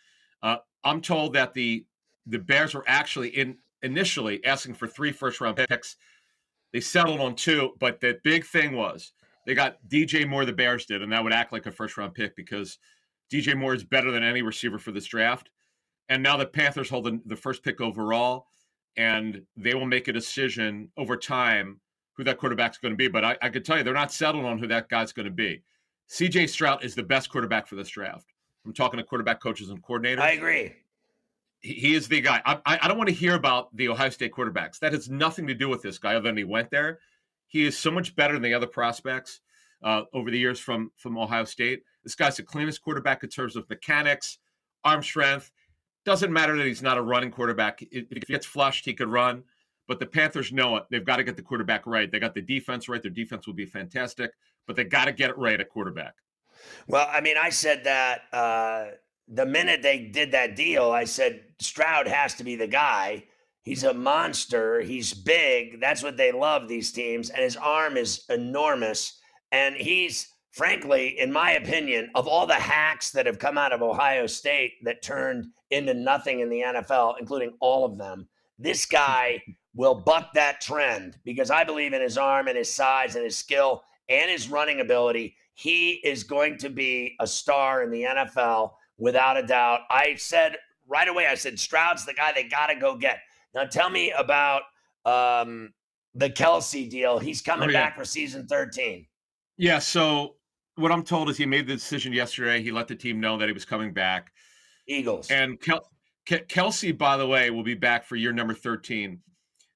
[0.42, 1.86] Uh, I'm told that the
[2.26, 5.98] the Bears were actually in initially asking for three first round picks.
[6.74, 9.14] They settled on two, but the big thing was
[9.46, 12.14] they got DJ Moore, the Bears did, and that would act like a first round
[12.14, 12.78] pick because
[13.32, 15.50] DJ Moore is better than any receiver for this draft.
[16.10, 18.48] And now the Panthers hold the, the first pick overall,
[18.98, 21.80] and they will make a decision over time
[22.14, 23.08] who that quarterback's going to be.
[23.08, 25.32] But I, I could tell you, they're not settled on who that guy's going to
[25.32, 25.64] be.
[26.10, 28.26] CJ Stroud is the best quarterback for this draft.
[28.66, 30.20] I'm talking to quarterback coaches and coordinators.
[30.20, 30.74] I agree.
[31.62, 32.42] He, is the guy.
[32.46, 34.80] I, I, I don't want to hear about the Ohio State quarterbacks.
[34.80, 37.00] That has nothing to do with this guy other than he went there.
[37.48, 39.42] He is so much better than the other prospects
[39.84, 41.84] uh, over the years from from Ohio State.
[42.04, 44.40] This guy's the cleanest quarterback in terms of mechanics,
[44.84, 45.52] arm strength.
[46.06, 47.82] Doesn't matter that he's not a running quarterback.
[47.92, 49.44] If he gets flushed, he could run.
[49.88, 50.84] But the Panthers know it.
[50.92, 52.12] They've got to get the quarterback right.
[52.12, 53.02] They got the defense right.
[53.02, 54.32] Their defense will be fantastic,
[54.66, 56.16] but they got to get it right at quarterback.
[56.88, 58.88] Well, I mean, I said that uh,
[59.28, 63.24] the minute they did that deal, I said Stroud has to be the guy
[63.68, 64.80] He's a monster.
[64.80, 65.82] He's big.
[65.82, 67.30] That's what they love, these teams.
[67.30, 69.20] And his arm is enormous.
[69.52, 73.82] And he's, frankly, in my opinion, of all the hacks that have come out of
[73.82, 79.44] Ohio State that turned into nothing in the NFL, including all of them, this guy
[79.76, 83.36] will buck that trend because I believe in his arm and his size and his
[83.36, 85.36] skill and his running ability.
[85.56, 89.82] He is going to be a star in the NFL without a doubt.
[89.90, 90.58] I said
[90.88, 93.20] right away, I said, Stroud's the guy they got to go get.
[93.54, 94.64] Now tell me about
[95.06, 95.74] um,
[96.16, 97.20] the Kelce deal.
[97.20, 97.86] He's coming oh, yeah.
[97.86, 99.06] back for season 13.
[99.58, 99.80] Yeah.
[99.80, 100.36] So
[100.76, 102.62] what I'm told is he made the decision yesterday.
[102.62, 104.32] He let the team know that he was coming back.
[104.88, 105.30] Eagles.
[105.30, 105.90] And Kel-
[106.26, 109.20] Kelce, by the way, will be back for year number 13.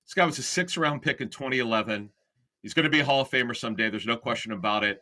[0.05, 2.09] This guy was a six round pick in 2011.
[2.61, 3.89] He's going to be a Hall of Famer someday.
[3.89, 5.01] There's no question about it.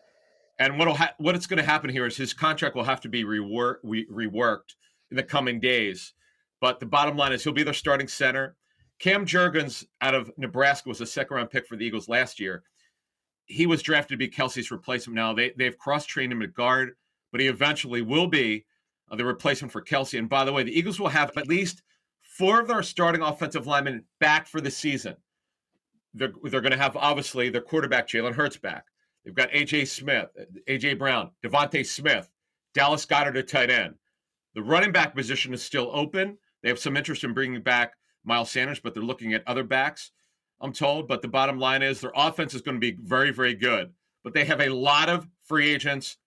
[0.60, 3.10] And what'll ha- what it's going to happen here is his contract will have to
[3.10, 4.76] be reworked re- reworked
[5.10, 6.13] in the coming days.
[6.60, 8.56] But the bottom line is he'll be their starting center.
[9.00, 12.63] Cam Jurgens out of Nebraska was a second round pick for the Eagles last year.
[13.45, 15.15] He was drafted to be Kelce's replacement.
[15.15, 16.91] Now they they've cross trained him at guard,
[17.32, 18.65] but he eventually will be
[19.10, 20.19] uh, the replacement for Kelce.
[20.19, 21.82] And by the way, the Eagles will have at least
[22.22, 25.15] four of their starting offensive linemen back for the season.
[26.13, 28.86] They're, they're going to have obviously their quarterback Jalen Hurts back.
[29.23, 30.29] They've got AJ Smith,
[30.67, 32.29] AJ Brown, DeVonta Smith,
[32.73, 33.95] Dallas Goedert at tight end.
[34.55, 36.38] The running back position is still open.
[36.62, 40.12] They have some interest in bringing back Miles Sanders, but they're looking at other backs.
[40.62, 41.08] I'm told.
[41.08, 43.91] But the bottom line is their offense is going to be very, very good.
[44.23, 46.17] But they have a lot of free agents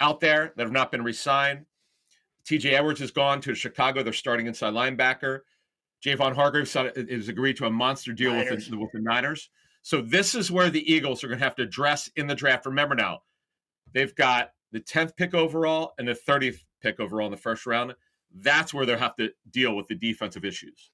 [0.00, 1.66] out there that have not been re-signed.
[2.46, 4.02] TJ Edwards has gone to Chicago.
[4.02, 5.40] They're starting inside linebacker.
[6.02, 9.50] Javon Hargrave has agreed to a monster deal with the, with the Niners.
[9.88, 12.66] So this is where the Eagles are going to have to address in the draft.
[12.66, 13.22] Remember now,
[13.94, 17.94] they've got the 10th pick overall and the 30th pick overall in the first round.
[18.34, 20.90] That's where they'll have to deal with the defensive issues.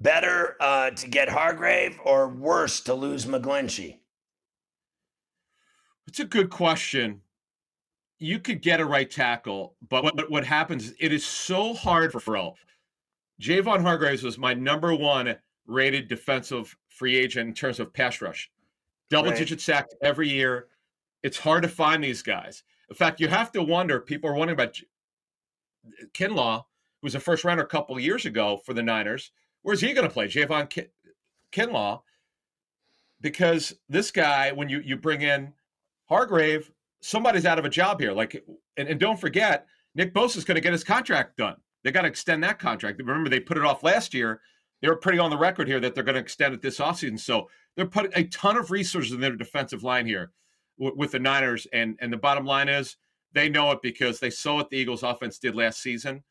[0.00, 3.98] Better uh, to get Hargrave or worse to lose McGlinchey?
[6.08, 7.20] It's a good question.
[8.18, 12.10] You could get a right tackle, but what, what happens is it is so hard
[12.10, 12.54] for Pharrell.
[13.40, 15.36] Javon Hargraves was my number one
[15.68, 18.50] rated defensive free agent in terms of pass rush.
[19.10, 19.38] Double right.
[19.38, 20.66] digit sacks every year.
[21.22, 22.62] It's hard to find these guys.
[22.88, 24.00] In fact, you have to wonder.
[24.00, 24.80] People are wondering about
[26.14, 26.64] Kinlaw,
[27.00, 29.30] who was a first rounder a couple of years ago for the Niners.
[29.62, 30.26] Where's he going to play?
[30.26, 30.88] Javon Kin-
[31.52, 32.00] Kinlaw.
[33.20, 35.52] Because this guy, when you, you bring in
[36.06, 38.12] Hargrave, somebody's out of a job here.
[38.12, 38.44] Like,
[38.76, 41.56] and, and don't forget, Nick Bosa is going to get his contract done.
[41.82, 42.98] They got to extend that contract.
[42.98, 44.40] Remember, they put it off last year.
[44.82, 47.18] They were pretty on the record here that they're going to extend it this offseason.
[47.18, 50.32] So they're putting a ton of resources in their defensive line here
[50.78, 51.66] w- with the Niners.
[51.72, 52.96] And and the bottom line is
[53.32, 56.22] they know it because they saw what the Eagles offense did last season.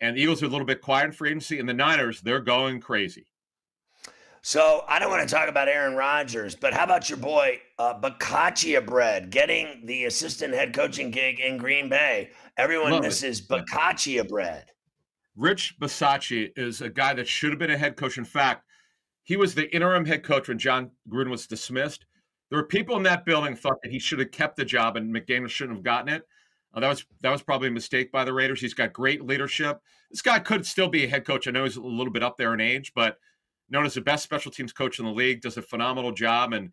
[0.00, 2.40] And the Eagles are a little bit quiet in free agency, and the Niners, they're
[2.40, 3.26] going crazy.
[4.42, 8.00] So I don't want to talk about Aaron Rodgers, but how about your boy uh,
[8.86, 12.30] Bread getting the assistant head coaching gig in Green Bay?
[12.56, 14.64] Everyone Love misses Bisaccia Bread.
[15.36, 18.18] Rich Bisaccia is a guy that should have been a head coach.
[18.18, 18.64] In fact,
[19.22, 22.04] he was the interim head coach when Jon Gruden was dismissed.
[22.48, 25.14] There were people in that building thought that he should have kept the job and
[25.14, 26.26] McDaniel shouldn't have gotten it.
[26.74, 28.60] Uh, that was that was probably a mistake by the Raiders.
[28.60, 29.80] He's got great leadership.
[30.10, 31.46] This guy could still be a head coach.
[31.46, 33.18] I know he's a little bit up there in age, but
[33.68, 36.72] known as the best special teams coach in the league, does a phenomenal job, and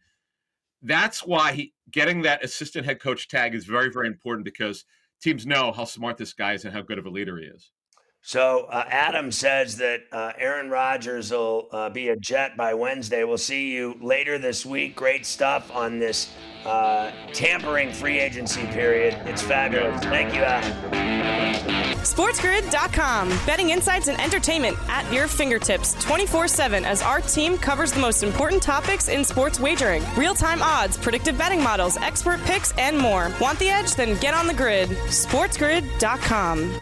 [0.82, 4.86] that's why he getting that assistant head coach tag is very very important because
[5.22, 7.72] teams know how smart this guy is and how good of a leader he is.
[8.22, 13.24] So uh, Adam says that uh, Aaron Rodgers will uh, be a Jet by Wednesday.
[13.24, 14.96] We'll see you later this week.
[14.98, 16.34] Great stuff on this
[16.66, 19.14] uh, tampering free agency period.
[19.26, 20.04] It's fabulous.
[20.04, 21.98] Thank you, Adam.
[22.04, 23.30] SportsGrid.com.
[23.46, 28.24] Betting insights and entertainment at your fingertips 24 7 as our team covers the most
[28.24, 33.32] important topics in sports wagering real time odds, predictive betting models, expert picks, and more.
[33.40, 33.96] Want the edge?
[33.96, 34.90] Then get on the grid.
[34.90, 36.82] SportsGrid.com.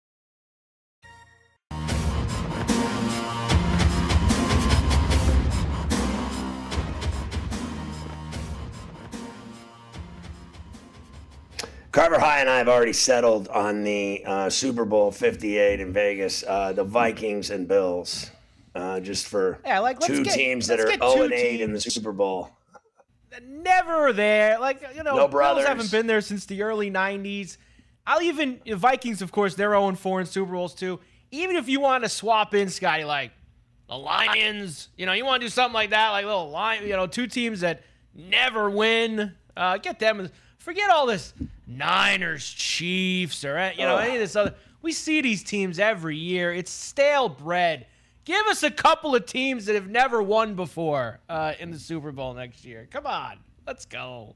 [11.91, 16.43] Carver High and I have already settled on the uh, Super Bowl 58 in Vegas,
[16.47, 18.31] uh, the Vikings and Bills,
[18.73, 21.81] uh, just for yeah, like, two get, teams that are 0 and 8 in the
[21.81, 22.49] Super Bowl.
[23.45, 24.57] Never there.
[24.57, 27.57] Like, you know, no Bills haven't been there since the early 90s.
[28.07, 30.99] I'll even, the Vikings, of course, they're 0 4 in Super Bowls too.
[31.31, 33.31] Even if you want to swap in, Scotty, like
[33.87, 36.95] the Lions, you know, you want to do something like that, like little line, you
[36.95, 40.29] know, two teams that never win, uh, get them.
[40.57, 41.33] Forget all this
[41.67, 44.53] Niners, Chiefs, or you know any of this other.
[44.81, 46.53] We see these teams every year.
[46.53, 47.87] It's stale bread.
[48.25, 52.11] Give us a couple of teams that have never won before uh, in the Super
[52.11, 52.87] Bowl next year.
[52.91, 54.35] Come on, let's go.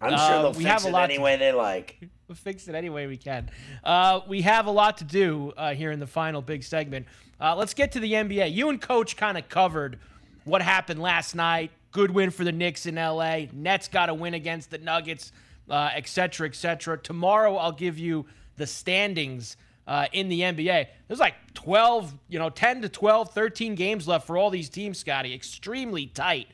[0.00, 2.00] I'm sure Uh, they'll we fix have a it lot any to- way they like.
[2.28, 3.50] We'll fix it any way we can.
[3.82, 7.06] Uh, we have a lot to do uh, here in the final big segment.
[7.40, 8.52] Uh, let's get to the NBA.
[8.52, 9.98] You and Coach kind of covered
[10.44, 11.70] what happened last night.
[11.92, 13.46] Good win for the Knicks in LA.
[13.52, 15.32] Nets got a win against the Nuggets,
[15.68, 17.04] uh, et cetera, et.
[17.04, 19.56] Tomorrow, I'll give you the standings
[19.86, 20.86] uh, in the NBA.
[21.06, 24.98] There's like 12, you know, 10 to 12, 13 games left for all these teams,
[24.98, 25.34] Scotty.
[25.34, 26.48] Extremely tight.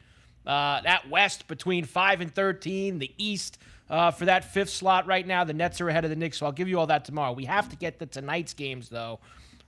[0.47, 3.59] Uh, that West between 5 and 13, the East
[3.91, 5.45] uh, for that fifth slot right now.
[5.45, 7.33] The Nets are ahead of the Knicks, so I'll give you all that tomorrow.
[7.33, 9.19] We have to get to tonight's games, though,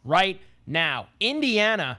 [0.05, 1.09] right now.
[1.21, 1.99] Indiana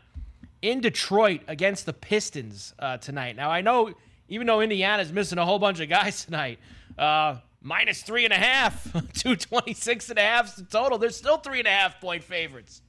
[0.62, 3.36] in Detroit against the Pistons uh, tonight.
[3.36, 3.94] Now, I know
[4.30, 6.60] even though Indiana's missing a whole bunch of guys tonight,
[6.98, 10.98] uh, minus three and a half, 226 and a half total.
[10.98, 12.82] They're still three and a half point favorites.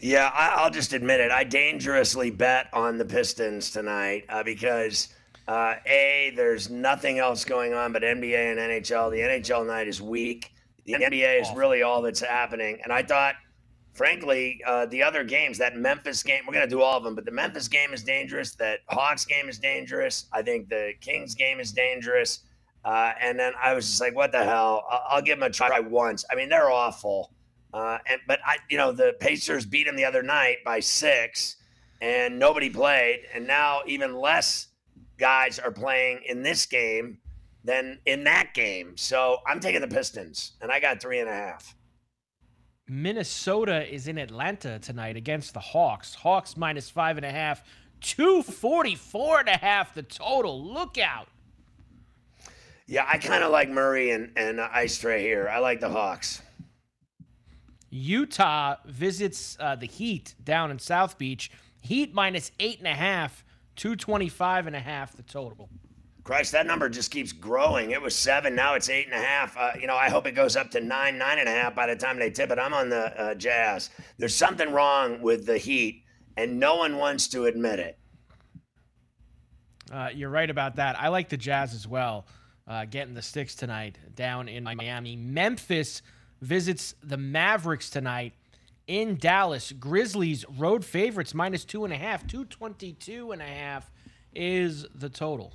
[0.00, 1.32] Yeah, I, I'll just admit it.
[1.32, 5.08] I dangerously bet on the Pistons tonight uh, because
[5.48, 9.10] uh, a there's nothing else going on but NBA and NHL.
[9.10, 10.52] The NHL night is weak.
[10.84, 12.78] The NBA is really all that's happening.
[12.84, 13.34] And I thought,
[13.94, 17.14] frankly, uh, the other games, that Memphis game, we're going to do all of them,
[17.14, 18.54] but the Memphis game is dangerous.
[18.56, 20.26] That Hawks game is dangerous.
[20.32, 22.40] I think the Kings game is dangerous.
[22.84, 24.84] Uh, and then I was just like, what the hell?
[24.90, 26.24] I'll, I'll give them a try once.
[26.30, 27.32] I mean, they're awful.
[27.72, 31.56] Uh, and but I, you know, the Pacers beat them the other night by six,
[32.00, 34.68] and nobody played, and now even less
[35.18, 37.18] guys are playing in this game
[37.64, 38.96] than in that game.
[38.96, 41.74] So I'm taking the Pistons, and I got three and a half.
[42.88, 46.14] Minnesota is in Atlanta tonight against the Hawks.
[46.14, 47.62] Hawks minus five and a half,
[48.00, 50.64] 244 and a half the total.
[50.64, 51.28] Look out.
[52.86, 55.48] Yeah, I kind of like Murray and and Ice Trae here.
[55.52, 56.40] I like the Hawks.
[57.90, 61.50] Utah visits uh, the Heat down in South Beach.
[61.80, 63.44] Heat minus eight and a half,
[63.78, 65.70] 225 and a half the total.
[66.24, 67.92] Christ, that number just keeps growing.
[67.92, 69.56] It was seven, now it's eight and a half.
[69.56, 71.86] Uh, you know, I hope it goes up to nine, nine and a half by
[71.86, 72.58] the time they tip it.
[72.58, 73.88] I'm on the uh, Jazz.
[74.18, 76.04] There's something wrong with the Heat,
[76.36, 77.98] and no one wants to admit it.
[79.90, 81.00] Uh, you're right about that.
[81.00, 82.26] I like the Jazz as well,
[82.66, 85.16] uh, getting the sticks tonight down in Miami.
[85.16, 86.02] Memphis
[86.42, 88.34] visits the Mavericks tonight
[88.88, 89.70] in Dallas.
[89.70, 93.88] Grizzlies road favorites minus two and a half, 222 and a half
[94.34, 95.52] is the total.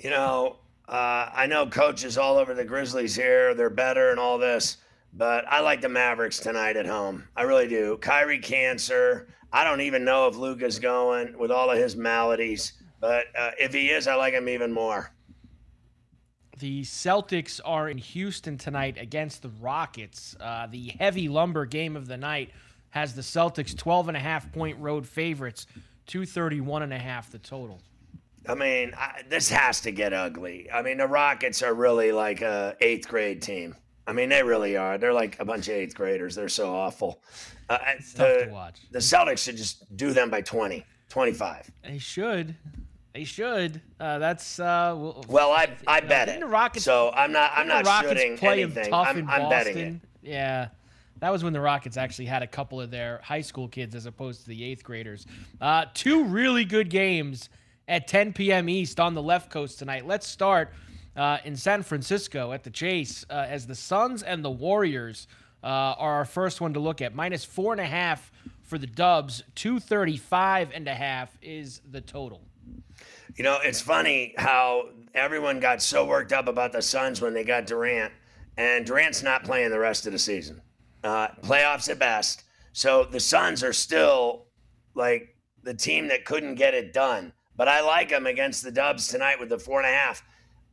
[0.00, 0.56] You know,
[0.88, 3.54] uh, I know coaches all over the Grizzlies here.
[3.54, 4.78] They're better and all this,
[5.12, 7.28] but I like the Mavericks tonight at home.
[7.36, 7.98] I really do.
[7.98, 9.28] Kyrie cancer.
[9.52, 13.72] I don't even know if Luka's going with all of his maladies, but uh, if
[13.72, 15.13] he is, I like him even more.
[16.58, 20.36] The Celtics are in Houston tonight against the Rockets.
[20.38, 22.50] Uh, the heavy lumber game of the night
[22.90, 25.66] has the Celtics 12 and a half point road favorites,
[26.06, 27.80] 231 and a half the total.
[28.48, 30.70] I mean, I, this has to get ugly.
[30.70, 33.74] I mean, the Rockets are really like a eighth grade team.
[34.06, 34.98] I mean, they really are.
[34.98, 36.34] They're like a bunch of eighth graders.
[36.34, 37.22] They're so awful.
[37.70, 37.78] Uh,
[38.16, 41.70] the, the Celtics should just do them by 20, 25.
[41.82, 42.54] They should.
[43.14, 43.80] They should.
[44.00, 46.40] Uh, that's uh, well, Well, I I know, bet it.
[46.40, 48.90] the Rockets- so I'm not I'm not Rockets shooting anything.
[48.90, 50.00] tough I'm, in I'm betting it.
[50.22, 50.68] Yeah,
[51.20, 54.06] that was when the Rockets actually had a couple of their high school kids as
[54.06, 55.26] opposed to the eighth graders.
[55.60, 57.50] Uh, two really good games
[57.86, 58.68] at 10 p.m.
[58.68, 60.06] East on the left coast tonight.
[60.06, 60.72] Let's start
[61.16, 65.28] uh, in San Francisco at the Chase uh, as the Suns and the Warriors
[65.62, 67.14] uh, are our first one to look at.
[67.14, 69.44] Minus four and a half for the Dubs.
[69.54, 72.40] 235 and a half is the total.
[73.36, 77.44] You know, it's funny how everyone got so worked up about the Suns when they
[77.44, 78.12] got Durant,
[78.56, 80.60] and Durant's not playing the rest of the season.
[81.02, 82.44] Uh, playoffs at best.
[82.72, 84.46] So the Suns are still
[84.94, 87.32] like the team that couldn't get it done.
[87.56, 90.22] But I like them against the Dubs tonight with the four and a half.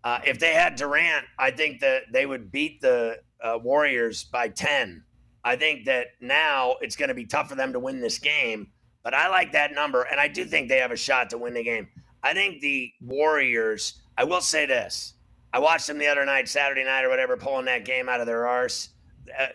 [0.03, 4.47] Uh, if they had Durant, I think that they would beat the uh, Warriors by
[4.47, 5.03] 10.
[5.43, 8.71] I think that now it's going to be tough for them to win this game,
[9.03, 11.53] but I like that number, and I do think they have a shot to win
[11.53, 11.87] the game.
[12.23, 15.13] I think the Warriors, I will say this.
[15.53, 18.27] I watched them the other night, Saturday night or whatever, pulling that game out of
[18.27, 18.89] their arse.
[19.37, 19.47] Uh,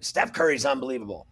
[0.00, 1.26] Steph Curry's unbelievable.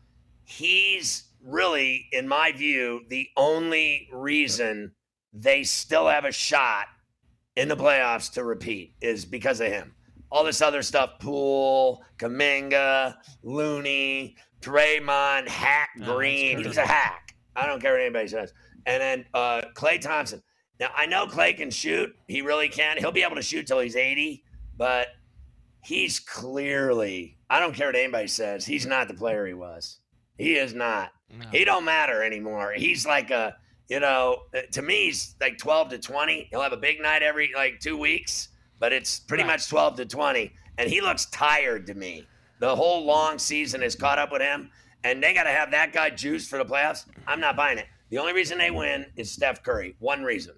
[0.44, 4.92] He's really, in my view, the only reason
[5.32, 6.86] they still have a shot
[7.56, 9.94] in the playoffs to repeat is because of him.
[10.30, 16.56] All this other stuff, Poole, Kuminga, Looney, Draymond, Hack Oh, Green.
[16.56, 16.64] true.
[16.68, 17.25] He's a hack.
[17.56, 18.52] I don't care what anybody says.
[18.84, 20.42] And then uh, Klay Thompson.
[20.78, 22.14] Now I know Klay can shoot.
[22.28, 22.98] He really can.
[22.98, 24.44] He'll be able to shoot till he's 80,
[24.76, 25.08] but
[25.82, 30.00] he's clearly, I don't care what anybody says, he's not the player he was.
[30.36, 31.12] He is not.
[31.30, 31.46] No.
[31.50, 32.72] He don't matter anymore.
[32.76, 33.56] He's like a,
[33.88, 36.48] you know, uh, to me, he's like 12 to 20.
[36.50, 38.48] He'll have a big night every like two weeks,
[38.78, 39.52] but it's pretty right.
[39.52, 40.52] much 12 to 20.
[40.78, 42.26] And he looks tired to me.
[42.58, 44.70] The whole long season has caught up with him,
[45.06, 47.06] and they got to have that guy juice for the playoffs.
[47.26, 47.86] I'm not buying it.
[48.10, 49.96] The only reason they win is Steph Curry.
[49.98, 50.54] One reason.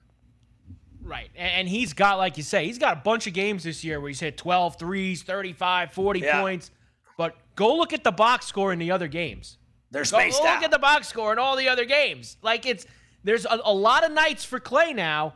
[1.03, 1.31] Right.
[1.37, 4.09] And he's got, like you say, he's got a bunch of games this year where
[4.09, 6.41] he's hit 12 threes, 35, 40 yeah.
[6.41, 6.71] points.
[7.17, 9.59] But go look at the box score in the other games.
[9.91, 12.37] They're spaced go, go look at the box score in all the other games.
[12.43, 12.87] Like it's
[13.25, 15.35] there's a, a, lot of nights for Klay now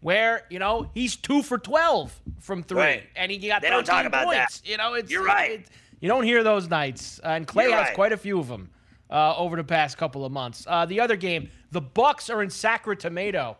[0.00, 2.78] where, you know, he's two for 12 from three.
[2.78, 3.02] Right.
[3.16, 4.60] And he got they don't talk about points.
[4.60, 4.68] That.
[4.68, 5.60] You know, it's, You're right.
[5.60, 5.66] It,
[6.00, 7.20] you don't hear those nights.
[7.24, 7.94] Uh, and Klay You're has right.
[7.94, 8.70] quite a few of them
[9.10, 10.64] uh, over the past couple of months.
[10.66, 13.56] Uh, the other game, the Bucks are in Sacramento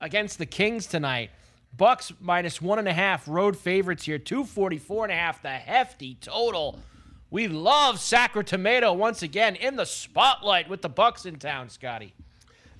[0.00, 1.30] against the Kings tonight.
[1.76, 6.16] Bucks minus one and a half road favorites here, 244 and a half, the hefty
[6.20, 6.78] total.
[7.30, 12.14] We love Sacramento once again in the spotlight with the Bucks in town, Scotty.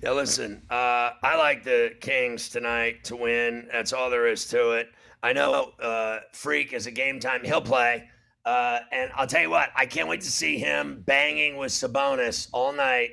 [0.03, 3.67] Yeah, listen, uh, I like the Kings tonight to win.
[3.71, 4.89] That's all there is to it.
[5.23, 7.43] I know uh, Freak is a game time.
[7.43, 8.09] He'll play.
[8.45, 12.49] Uh, and I'll tell you what, I can't wait to see him banging with Sabonis
[12.51, 13.11] all night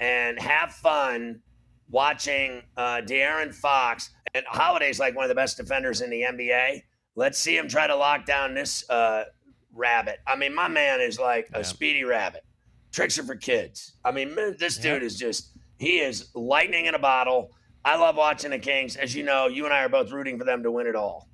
[0.00, 1.40] and have fun
[1.88, 4.10] watching uh, De'Aaron Fox.
[4.34, 6.82] And Holiday's like one of the best defenders in the NBA.
[7.14, 9.24] Let's see him try to lock down this uh,
[9.72, 10.18] rabbit.
[10.26, 12.44] I mean, my man is like a speedy rabbit.
[12.90, 13.94] Tricks are for kids.
[14.04, 17.52] I mean, this dude is just, he is lightning in a bottle.
[17.84, 18.96] I love watching the Kings.
[18.96, 21.28] As you know, you and I are both rooting for them to win it all.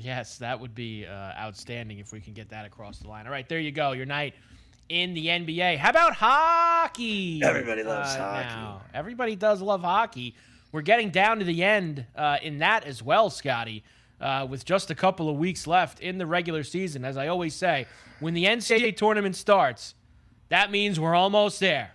[0.00, 3.26] Yes, that would be uh, outstanding if we can get that across the line.
[3.26, 3.92] All right, there you go.
[3.92, 4.34] Your night
[4.88, 5.76] in the NBA.
[5.76, 7.42] How about hockey?
[7.44, 8.48] Everybody loves uh, hockey.
[8.48, 8.82] Now?
[8.94, 10.34] Everybody does love hockey.
[10.72, 13.84] We're getting down to the end uh, in that as well, Scotty,
[14.20, 17.04] uh, with just a couple of weeks left in the regular season.
[17.04, 17.86] As I always say,
[18.20, 19.94] when the NCAA tournament starts,
[20.48, 21.90] that means we're almost there.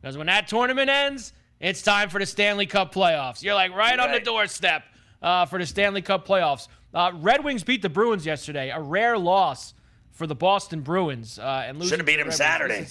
[0.00, 3.42] Because when that tournament ends, it's time for the Stanley Cup playoffs.
[3.42, 4.00] You're like right, right.
[4.00, 4.82] on the doorstep
[5.22, 6.68] uh, for the Stanley Cup playoffs.
[6.94, 9.74] Uh, Red Wings beat the Bruins yesterday, a rare loss
[10.12, 11.38] for the Boston Bruins.
[11.38, 12.86] Uh, and should have beat them Saturday.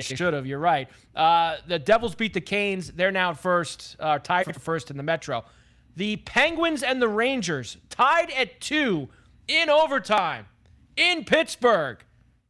[0.00, 0.46] should have.
[0.46, 0.88] You're right.
[1.14, 2.92] Uh, the Devils beat the Canes.
[2.92, 5.44] They're now first, uh, tied for first in the Metro.
[5.96, 9.08] The Penguins and the Rangers tied at two
[9.48, 10.44] in overtime
[10.96, 11.98] in Pittsburgh.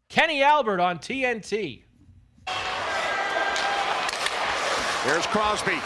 [0.09, 1.83] Kenny Albert on TNT.
[5.05, 5.79] Here's Crosby.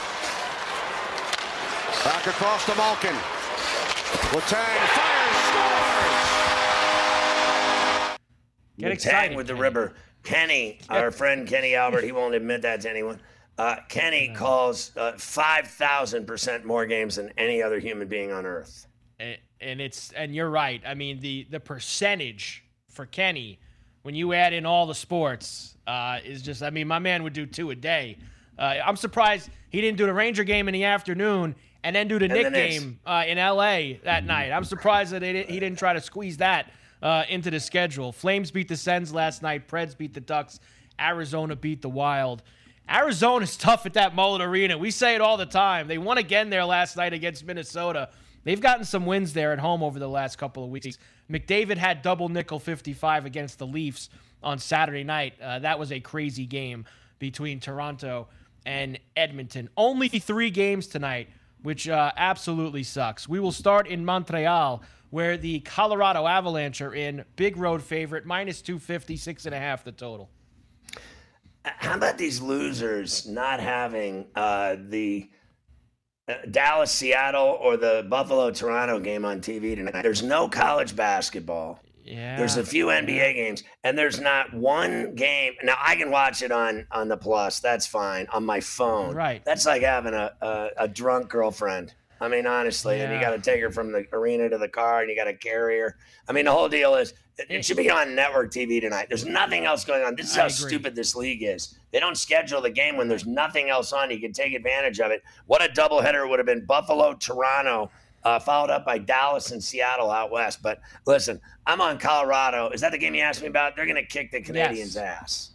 [2.05, 3.15] Back across to Malkin.
[4.33, 5.37] Letang fires,
[8.09, 8.19] scores!
[8.79, 9.57] Get excited with Kenny.
[9.59, 9.93] the river.
[10.23, 13.21] Kenny, our friend Kenny Albert, he won't admit that to anyone.
[13.59, 18.87] Uh, Kenny calls uh, 5,000% more games than any other human being on earth.
[19.19, 20.81] And, and it's and you're right.
[20.87, 23.59] I mean the the percentage for Kenny
[24.03, 26.63] when you add in all the sports uh, is just.
[26.63, 28.17] I mean, my man would do two a day.
[28.59, 32.19] Uh, I'm surprised he didn't do the Ranger game in the afternoon and then do
[32.19, 34.51] the Knick game uh, in LA that night.
[34.51, 36.71] I'm surprised that he didn't try to squeeze that
[37.03, 38.13] uh, into the schedule.
[38.13, 39.69] Flames beat the Sens last night.
[39.69, 40.61] Preds beat the Ducks.
[41.01, 42.43] Arizona beat the Wild.
[42.89, 44.77] Arizona's tough at that Mullet Arena.
[44.77, 45.89] We say it all the time.
[45.89, 48.11] They won again there last night against Minnesota.
[48.45, 50.99] They've gotten some wins there at home over the last couple of weeks.
[51.31, 54.09] McDavid had double nickel 55 against the Leafs
[54.43, 55.35] on Saturday night.
[55.41, 56.87] Uh, that was a crazy game
[57.19, 58.29] between Toronto
[58.65, 59.69] and Edmonton.
[59.77, 61.29] Only three games tonight
[61.63, 63.29] which uh, absolutely sucks.
[63.29, 67.25] We will start in Montreal, where the Colorado Avalanche are in.
[67.37, 70.31] Big road favorite, minus 250, six and a half the total.
[71.65, 75.29] How about these losers not having uh, the
[76.27, 80.03] uh, Dallas Seattle or the Buffalo Toronto game on TV tonight?
[80.03, 81.81] There's no college basketball.
[82.05, 82.37] Yeah.
[82.37, 85.55] There's a few NBA games, and there's not one game.
[85.63, 87.61] Now I can watch it on on the plus.
[87.61, 89.15] That's fine on my phone.
[89.15, 89.45] Right.
[89.45, 91.95] That's like having a a, a drunk girlfriend.
[92.21, 93.05] I mean, honestly, yeah.
[93.05, 95.25] and you got to take her from the arena to the car, and you got
[95.25, 95.97] to carry her.
[96.29, 99.07] I mean, the whole deal is it, it, should be on network TV tonight.
[99.09, 100.17] There's nothing else going on.
[100.17, 101.79] This is how stupid this league is.
[101.93, 104.11] They don't schedule the game when there's nothing else on.
[104.11, 105.23] You can take advantage of it.
[105.47, 107.91] What a doubleheader would have been Buffalo, Toronto,
[108.25, 110.63] uh, followed up by Dallas and Seattle out west.
[110.63, 112.71] But listen, I'm on Colorado.
[112.71, 113.77] Is that the game you asked me about?
[113.77, 114.97] They're going to kick the Canadiens' yes.
[114.97, 115.51] ass.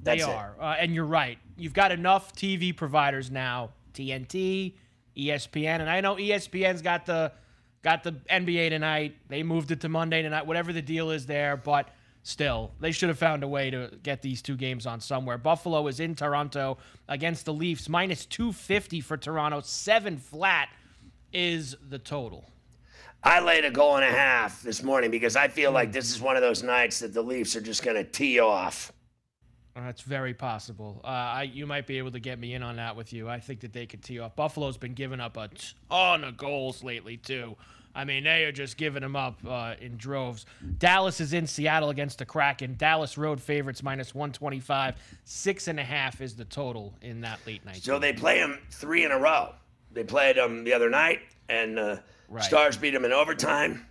[0.00, 0.56] That's they are.
[0.60, 1.38] Uh, and you're right.
[1.56, 4.74] You've got enough TV providers now TNT,
[5.16, 5.80] ESPN.
[5.80, 7.32] And I know ESPN's got the.
[7.82, 9.16] Got the NBA tonight.
[9.26, 11.56] They moved it to Monday tonight, whatever the deal is there.
[11.56, 11.88] But
[12.22, 15.36] still, they should have found a way to get these two games on somewhere.
[15.36, 16.78] Buffalo is in Toronto
[17.08, 20.68] against the Leafs, minus 250 for Toronto, seven flat
[21.32, 22.44] is the total?
[23.24, 26.20] I laid a goal and a half this morning because I feel like this is
[26.20, 28.92] one of those nights that the Leafs are just going to tee off.
[29.74, 31.00] That's very possible.
[31.04, 33.28] Uh, I, you might be able to get me in on that with you.
[33.28, 34.36] I think that they could tee off.
[34.36, 35.48] Buffalo's been giving up a
[35.88, 37.56] ton of goals lately too.
[37.94, 40.46] I mean, they are just giving them up uh, in droves.
[40.78, 42.74] Dallas is in Seattle against the Kraken.
[42.76, 44.94] Dallas road favorites minus 125.
[45.24, 47.82] Six and a half is the total in that late night.
[47.82, 48.00] So game.
[48.00, 49.54] they play them three in a row.
[49.92, 51.96] They played them the other night, and uh,
[52.28, 52.44] right.
[52.44, 53.86] Stars beat them in overtime.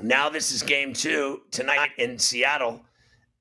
[0.00, 2.82] Now this is game two tonight in Seattle,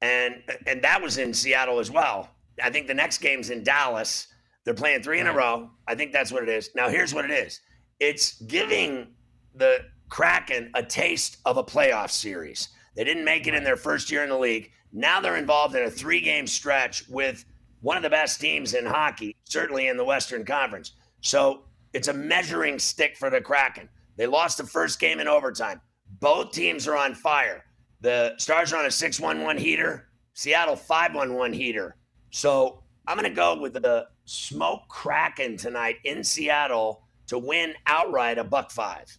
[0.02, 0.36] and
[0.68, 2.30] and that was in Seattle as well.
[2.62, 4.28] I think the next game's in Dallas.
[4.64, 5.70] They're playing three in a row.
[5.88, 6.70] I think that's what it is.
[6.76, 7.62] Now here's what it is.
[8.00, 9.08] It's giving
[9.54, 12.70] the Kraken a taste of a playoff series.
[12.96, 14.72] They didn't make it in their first year in the league.
[14.92, 17.46] Now they're involved in a three game stretch with
[17.82, 20.94] one of the best teams in hockey, certainly in the Western Conference.
[21.22, 21.64] So
[21.96, 23.88] it's a measuring stick for the Kraken.
[24.18, 25.80] They lost the first game in overtime.
[26.20, 27.64] Both teams are on fire.
[28.02, 31.96] The Stars are on a 6 1 1 heater, Seattle 5 1 1 heater.
[32.32, 38.38] So I'm going to go with the Smoke Kraken tonight in Seattle to win outright
[38.38, 39.18] a buck five.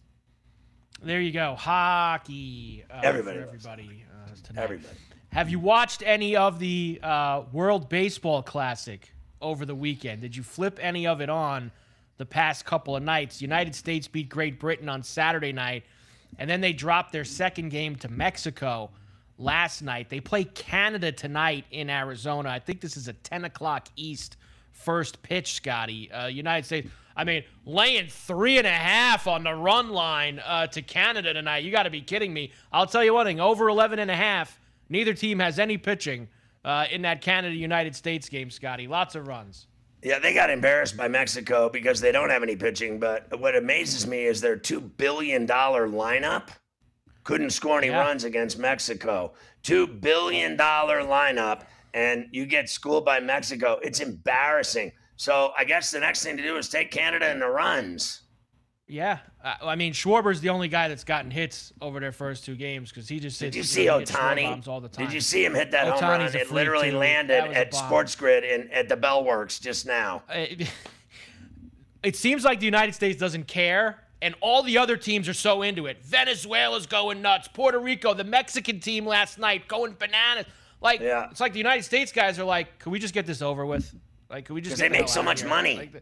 [1.01, 1.55] There you go.
[1.55, 2.85] Hockey.
[2.91, 3.39] Uh, everybody.
[3.39, 4.05] everybody.
[4.13, 4.95] Uh, everybody.
[5.31, 9.11] Have you watched any of the uh, World Baseball Classic
[9.41, 10.21] over the weekend?
[10.21, 11.71] Did you flip any of it on
[12.17, 13.41] the past couple of nights?
[13.41, 15.83] United States beat Great Britain on Saturday night,
[16.37, 18.89] and then they dropped their second game to Mexico
[19.37, 20.09] last night.
[20.09, 22.49] They play Canada tonight in Arizona.
[22.49, 24.37] I think this is a 10 o'clock East
[24.71, 26.11] first pitch, Scotty.
[26.11, 26.89] Uh, United States.
[27.15, 31.63] I mean, laying three and a half on the run line uh, to Canada tonight.
[31.63, 32.51] You got to be kidding me.
[32.71, 34.59] I'll tell you one thing over 11 and a half.
[34.89, 36.27] Neither team has any pitching
[36.63, 38.87] uh, in that Canada United States game, Scotty.
[38.87, 39.67] Lots of runs.
[40.03, 42.99] Yeah, they got embarrassed by Mexico because they don't have any pitching.
[42.99, 46.49] But what amazes me is their $2 billion lineup
[47.23, 47.99] couldn't score any yeah.
[47.99, 49.33] runs against Mexico.
[49.63, 53.79] $2 billion lineup, and you get schooled by Mexico.
[53.83, 54.93] It's embarrassing.
[55.17, 58.21] So I guess the next thing to do is take Canada in the runs.
[58.89, 62.55] Yeah, uh, I mean Schwarber's the only guy that's gotten hits over their first two
[62.55, 65.05] games because he just did you see Ohtani all the time.
[65.05, 66.35] Did you see him hit that Ohtani's home run?
[66.35, 66.97] It literally too.
[66.97, 70.23] landed at Sports Grid and at the Bellworks just now.
[70.29, 70.71] It,
[72.03, 75.63] it seems like the United States doesn't care, and all the other teams are so
[75.63, 76.01] into it.
[76.05, 77.49] Venezuela's going nuts.
[77.49, 80.45] Puerto Rico, the Mexican team last night going bananas.
[80.79, 81.29] Like yeah.
[81.29, 83.93] it's like the United States guys are like, can we just get this over with?
[84.29, 84.77] Like, can we just?
[84.77, 85.75] Because they make so much money.
[85.75, 86.01] Like the,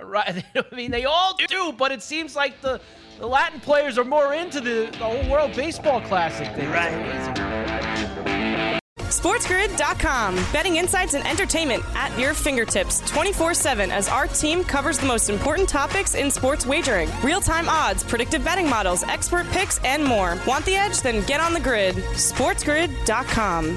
[0.00, 0.44] right.
[0.54, 2.80] I mean, they all do, but it seems like the,
[3.18, 6.70] the Latin players are more into the, the whole World Baseball Classic thing.
[6.70, 8.78] Right.
[9.08, 10.34] SportsGrid.com.
[10.52, 15.30] Betting insights and entertainment at your fingertips 24 7 as our team covers the most
[15.30, 20.38] important topics in sports wagering real time odds, predictive betting models, expert picks, and more.
[20.46, 21.00] Want the edge?
[21.00, 21.96] Then get on the grid.
[21.96, 23.76] SportsGrid.com.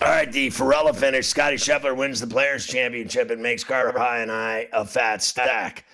[0.00, 1.26] All right, the Farella finish.
[1.26, 5.84] Scotty Scheffler wins the Players' Championship and makes Carter High and I a fat stack.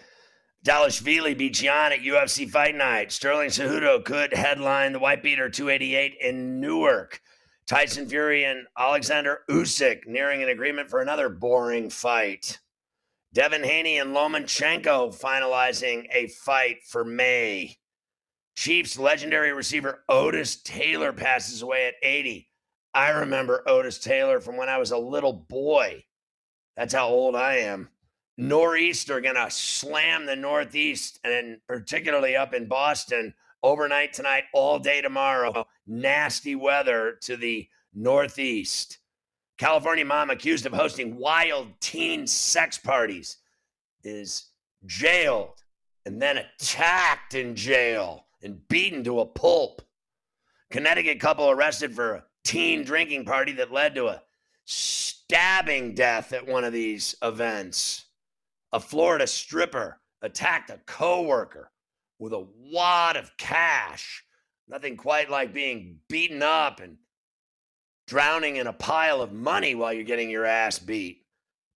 [0.63, 3.13] Dallas Dvalishvili beats Yan at UFC Fight Night.
[3.13, 7.21] Sterling Cejudo could headline the White Beater 288 in Newark.
[7.67, 12.61] Tyson Fury and Alexander Usyk nearing an agreement for another boring fight.
[13.35, 17.77] Devin Haney and Lomachenko finalizing a fight for May.
[18.55, 22.49] Chiefs legendary receiver Otis Taylor passes away at 80.
[22.95, 26.05] I remember Otis Taylor from when I was a little boy.
[26.77, 27.89] That's how old I am.
[28.37, 34.79] Northeast are going to slam the Northeast, and particularly up in Boston overnight tonight, all
[34.79, 35.67] day tomorrow.
[35.89, 38.99] Nasty weather to the Northeast.
[39.59, 43.39] California mom accused of hosting wild teen sex parties
[44.03, 44.47] is
[44.87, 45.63] jailed
[46.05, 49.83] and then attacked in jail and beaten to a pulp.
[50.71, 54.23] Connecticut couple arrested for a teen drinking party that led to a
[54.65, 58.07] stabbing death at one of these events.
[58.73, 61.71] A Florida stripper attacked a coworker
[62.19, 64.25] with a wad of cash.
[64.69, 66.97] Nothing quite like being beaten up and
[68.07, 71.23] drowning in a pile of money while you're getting your ass beat.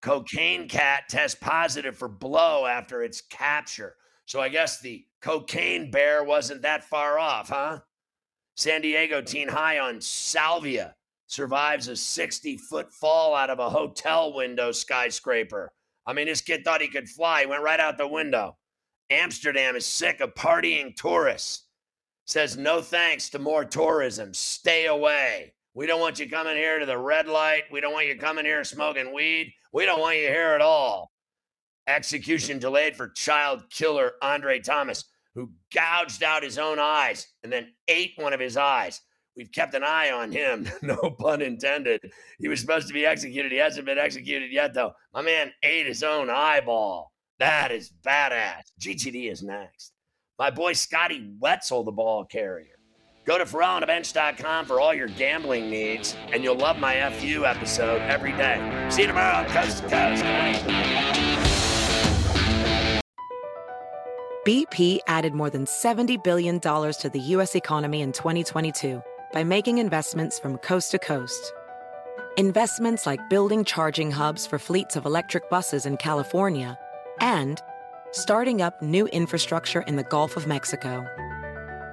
[0.00, 3.96] Cocaine cat tests positive for blow after its capture.
[4.26, 7.80] So I guess the cocaine bear wasn't that far off, huh?
[8.56, 10.94] San Diego teen high on salvia
[11.26, 15.72] survives a 60 foot fall out of a hotel window skyscraper.
[16.06, 18.56] I mean, this kid thought he could fly, he went right out the window.
[19.10, 21.64] Amsterdam is sick of partying tourists.
[22.26, 24.34] Says no thanks to more tourism.
[24.34, 25.54] Stay away.
[25.78, 27.62] We don't want you coming here to the red light.
[27.70, 29.54] We don't want you coming here smoking weed.
[29.72, 31.12] We don't want you here at all.
[31.86, 35.04] Execution delayed for child killer Andre Thomas,
[35.36, 39.02] who gouged out his own eyes and then ate one of his eyes.
[39.36, 42.00] We've kept an eye on him, no pun intended.
[42.40, 43.52] He was supposed to be executed.
[43.52, 44.94] He hasn't been executed yet, though.
[45.14, 47.12] My man ate his own eyeball.
[47.38, 48.62] That is badass.
[48.80, 49.92] GTD is next.
[50.40, 52.77] My boy Scotty Wetzel, the ball carrier.
[53.28, 58.32] Go to FerrallOnTheBench.com for all your gambling needs, and you'll love my FU episode every
[58.32, 58.86] day.
[58.88, 60.24] See you tomorrow, coast to coast.
[64.46, 67.54] BP added more than $70 billion to the U.S.
[67.54, 69.02] economy in 2022
[69.34, 71.52] by making investments from coast to coast.
[72.38, 76.78] Investments like building charging hubs for fleets of electric buses in California
[77.20, 77.60] and
[78.12, 81.06] starting up new infrastructure in the Gulf of Mexico.